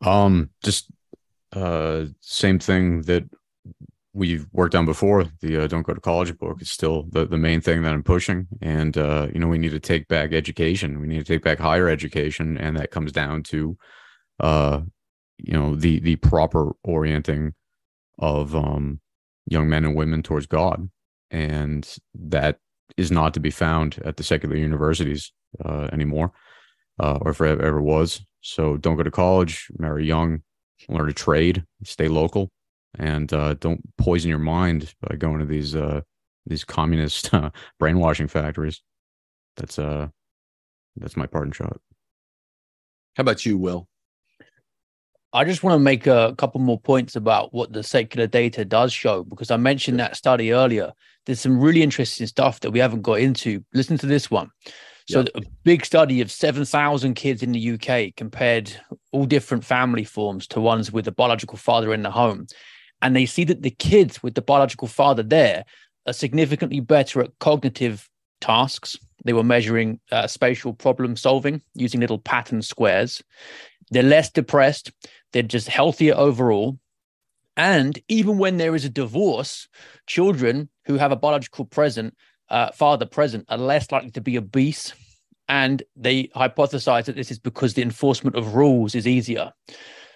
[0.00, 0.90] Um, just
[1.52, 3.24] uh, same thing that
[4.14, 5.24] we've worked on before.
[5.40, 8.02] The uh, "Don't Go to College" book is still the the main thing that I'm
[8.02, 11.00] pushing, and uh, you know we need to take back education.
[11.00, 13.76] We need to take back higher education, and that comes down to,
[14.40, 14.80] uh,
[15.38, 17.54] you know, the the proper orienting
[18.18, 19.00] of um,
[19.46, 20.88] young men and women towards God,
[21.30, 22.58] and that
[22.96, 25.32] is not to be found at the secular universities
[25.64, 26.32] uh, anymore,
[27.00, 28.24] uh, or if it ever was.
[28.40, 30.42] So don't go to college, marry young,
[30.88, 32.50] learn a trade, stay local,
[32.98, 36.02] and uh, don't poison your mind by going to these uh,
[36.46, 38.82] these communist uh, brainwashing factories.
[39.56, 40.08] That's uh
[40.96, 41.80] that's my parting shot.
[43.16, 43.88] How about you, Will?
[45.34, 48.92] I just want to make a couple more points about what the secular data does
[48.92, 50.92] show because I mentioned that study earlier.
[51.24, 53.64] There's some really interesting stuff that we haven't got into.
[53.72, 54.50] Listen to this one.
[55.08, 58.72] So a big study of 7,000 kids in the UK compared
[59.10, 62.46] all different family forms to ones with a biological father in the home.
[63.00, 65.64] And they see that the kids with the biological father there
[66.06, 68.08] are significantly better at cognitive
[68.40, 68.96] tasks.
[69.24, 73.22] They were measuring uh, spatial problem solving using little pattern squares.
[73.90, 74.92] They're less depressed.
[75.32, 76.78] They're just healthier overall.
[77.56, 79.68] And even when there is a divorce,
[80.06, 82.14] children who have a biological present
[82.48, 84.92] uh, father present are less likely to be obese.
[85.48, 89.52] And they hypothesize that this is because the enforcement of rules is easier.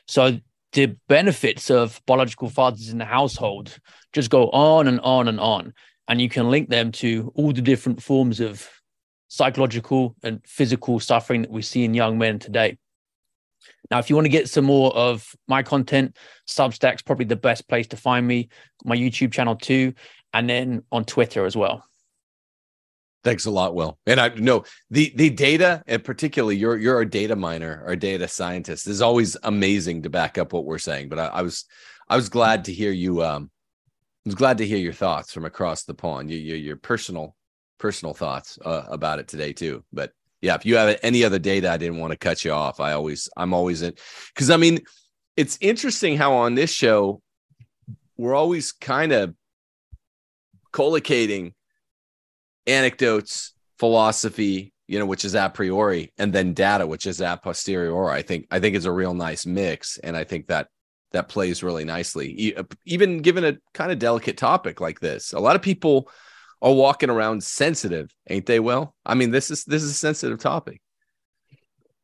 [0.07, 0.39] So
[0.73, 3.79] the benefits of biological fathers in the household
[4.13, 5.75] just go on and on and on.
[6.09, 8.69] And you can link them to all the different forms of
[9.29, 12.79] psychological and physical suffering that we see in young men today.
[13.91, 16.17] Now, if you want to get some more of my content,
[16.49, 18.49] Substack's probably the best place to find me,
[18.85, 19.95] my YouTube channel too,
[20.33, 21.85] and then on Twitter as well.
[23.25, 23.99] Thanks a lot, Will.
[24.07, 28.29] And I know the the data, and particularly you're you're a data miner or data
[28.29, 31.09] scientist, is always amazing to back up what we're saying.
[31.09, 31.65] But I, I was
[32.09, 33.25] I was glad to hear you.
[33.25, 33.51] Um,
[34.25, 36.31] I was glad to hear your thoughts from across the pond.
[36.31, 37.35] Your you your personal
[37.79, 39.85] personal thoughts uh, about it today too.
[39.93, 42.81] But yeah, if you have any other data, I didn't want to cut you off.
[42.81, 43.95] I always I'm always in
[44.35, 44.81] because I mean
[45.37, 47.21] it's interesting how on this show
[48.17, 49.35] we're always kind of
[50.73, 51.53] collocating
[52.67, 58.13] anecdotes, philosophy, you know, which is a priori, and then data, which is a posteriori.
[58.13, 60.69] I think I think it's a real nice mix, and I think that
[61.13, 62.55] that plays really nicely.
[62.85, 66.11] Even given a kind of delicate topic like this, a lot of people
[66.63, 68.61] are walking around sensitive, ain't they?
[68.61, 70.81] Well, I mean, this is this is a sensitive topic.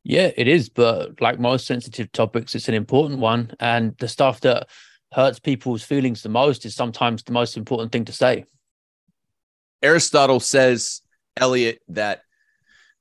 [0.05, 4.41] Yeah, it is, but like most sensitive topics, it's an important one, and the stuff
[4.41, 4.69] that
[5.13, 8.45] hurts people's feelings the most is sometimes the most important thing to say.
[9.83, 11.03] Aristotle says,
[11.37, 12.23] Elliot, that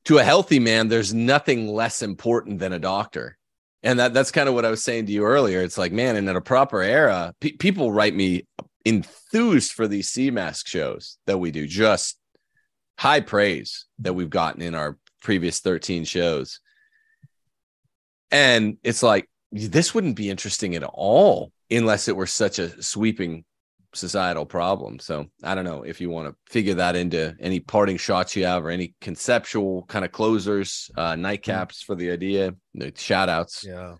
[0.05, 3.37] to a healthy man, there's nothing less important than a doctor.
[3.83, 5.61] And that, that's kind of what I was saying to you earlier.
[5.61, 8.45] It's like, man, and in a proper era, pe- people write me
[8.85, 12.17] enthused for these CMASC shows that we do, just
[12.97, 16.59] high praise that we've gotten in our previous 13 shows.
[18.31, 23.43] And it's like, this wouldn't be interesting at all unless it were such a sweeping
[23.93, 24.99] societal problem.
[24.99, 28.45] So I don't know if you want to figure that into any parting shots you
[28.45, 33.65] have or any conceptual kind of closers, uh, nightcaps for the idea, the shout outs.
[33.67, 33.95] Yeah.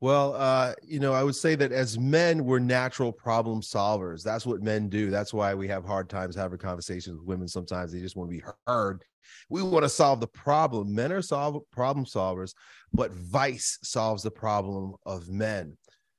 [0.00, 4.22] Well, uh, you know, I would say that as men, we're natural problem solvers.
[4.22, 5.10] That's what men do.
[5.10, 7.48] That's why we have hard times having conversations with women.
[7.48, 9.02] Sometimes they just want to be heard.
[9.50, 10.94] We want to solve the problem.
[10.94, 12.54] Men are solve problem solvers,
[12.92, 15.76] but vice solves the problem of men.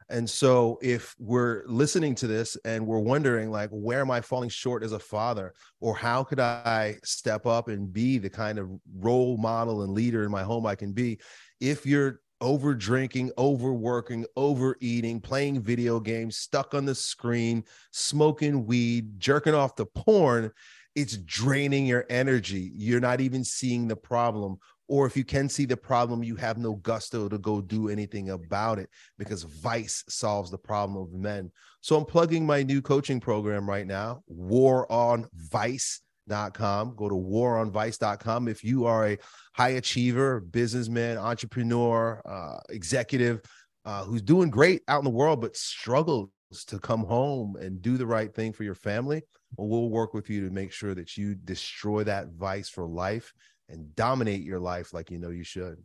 [0.10, 4.50] And so if we're listening to this and we're wondering like where am I falling
[4.50, 8.72] short as a father or how could I step up and be the kind of
[8.98, 11.20] role model and leader in my home I can be
[11.62, 19.20] if you're over drinking, overworking, overeating, playing video games, stuck on the screen, smoking weed,
[19.20, 20.52] jerking off the porn,
[20.96, 22.72] it's draining your energy.
[22.76, 24.58] You're not even seeing the problem.
[24.88, 28.32] Or if you can see the problem, you have no gusto to go do anything
[28.32, 31.52] about it because vice solves the problem of men.
[31.82, 36.02] So I'm plugging my new coaching program right now, War on Vice
[36.54, 36.96] com.
[36.96, 38.48] Go to waronvice.com.
[38.48, 39.18] If you are a
[39.54, 43.42] high achiever, businessman, entrepreneur, uh, executive
[43.86, 46.30] uh, who's doing great out in the world, but struggles
[46.68, 49.22] to come home and do the right thing for your family,
[49.58, 53.34] well, we'll work with you to make sure that you destroy that vice for life
[53.68, 55.78] and dominate your life like you know you should.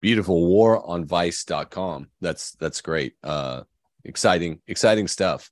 [0.00, 2.08] Beautiful waronvice.com.
[2.20, 3.14] That's that's great.
[3.22, 3.62] Uh
[4.04, 5.50] exciting, exciting stuff.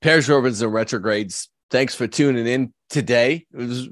[0.00, 3.46] Pears, and retrogrades thanks for tuning in today.
[3.52, 3.88] It was,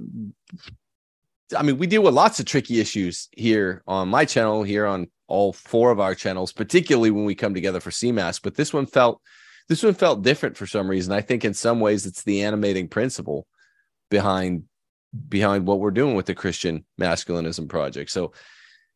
[1.57, 5.09] I mean, we deal with lots of tricky issues here on my channel, here on
[5.27, 8.41] all four of our channels, particularly when we come together for CMASC.
[8.43, 9.21] But this one felt,
[9.69, 11.13] this one felt different for some reason.
[11.13, 13.47] I think in some ways it's the animating principle
[14.11, 14.65] behind
[15.29, 18.11] behind what we're doing with the Christian Masculinism Project.
[18.11, 18.33] So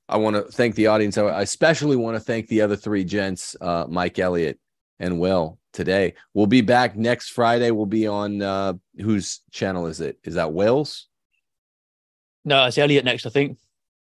[0.08, 1.16] I want to thank the audience.
[1.16, 4.58] I especially want to thank the other three gents, uh, Mike Elliott
[5.00, 6.14] and Will, today.
[6.34, 7.70] We'll be back next Friday.
[7.70, 10.18] We'll be on uh whose channel is it?
[10.24, 11.06] Is that Wales?
[12.44, 13.58] No, it's Elliot next, I think.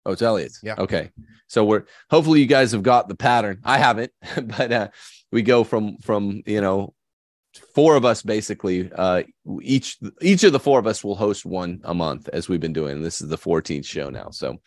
[0.05, 0.53] Oh, it's Elliot.
[0.63, 0.75] Yeah.
[0.79, 1.11] Okay.
[1.47, 3.61] So we're hopefully you guys have got the pattern.
[3.65, 4.89] I haven't, but uh
[5.31, 6.95] we go from from you know
[7.75, 9.23] four of us basically uh
[9.61, 12.73] each each of the four of us will host one a month as we've been
[12.73, 13.03] doing.
[13.03, 14.31] This is the 14th show now.
[14.31, 14.61] So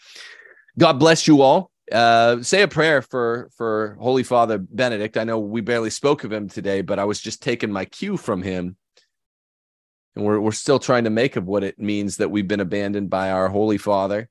[0.78, 5.18] God bless you all uh, say a prayer for for Holy Father Benedict.
[5.18, 8.18] I know we barely spoke of him today, but I was just taking my cue
[8.18, 8.78] from him,
[10.16, 13.10] and we're we're still trying to make of what it means that we've been abandoned
[13.10, 14.30] by our Holy Father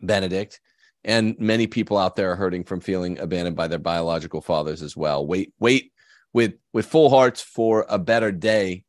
[0.00, 0.60] Benedict,
[1.04, 4.96] and many people out there are hurting from feeling abandoned by their biological fathers as
[4.96, 5.26] well.
[5.26, 5.92] Wait, wait
[6.32, 8.84] with with full hearts for a better day.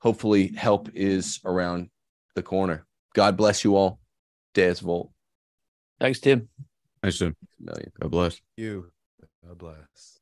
[0.00, 1.90] Hopefully, help is around
[2.34, 2.84] the corner.
[3.14, 4.00] God bless you all.
[4.54, 5.10] Deus Vult.
[6.00, 6.48] Thanks, Tim.
[7.04, 7.36] Thanks, Tim.
[7.60, 7.92] Million.
[8.00, 8.40] God bless.
[8.56, 8.90] You.
[9.46, 10.20] God bless.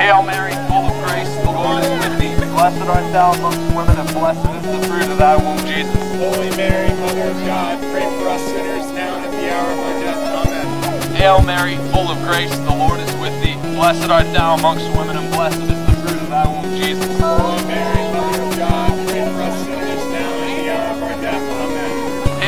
[0.00, 2.32] Hail Mary, full of grace, the Lord is with thee.
[2.56, 5.94] Blessed art thou amongst women, and blessed is the fruit of thy womb, Jesus.
[6.16, 9.78] Holy Mary, Mother of God, pray for us sinners now and at the hour of
[9.78, 10.46] our death.
[10.46, 11.16] Amen.
[11.16, 13.56] Hail Mary, full of grace, the Lord is with thee.
[13.76, 17.20] Blessed art thou amongst women, and blessed is the fruit of thy womb, Jesus.
[17.20, 18.11] Holy Mary,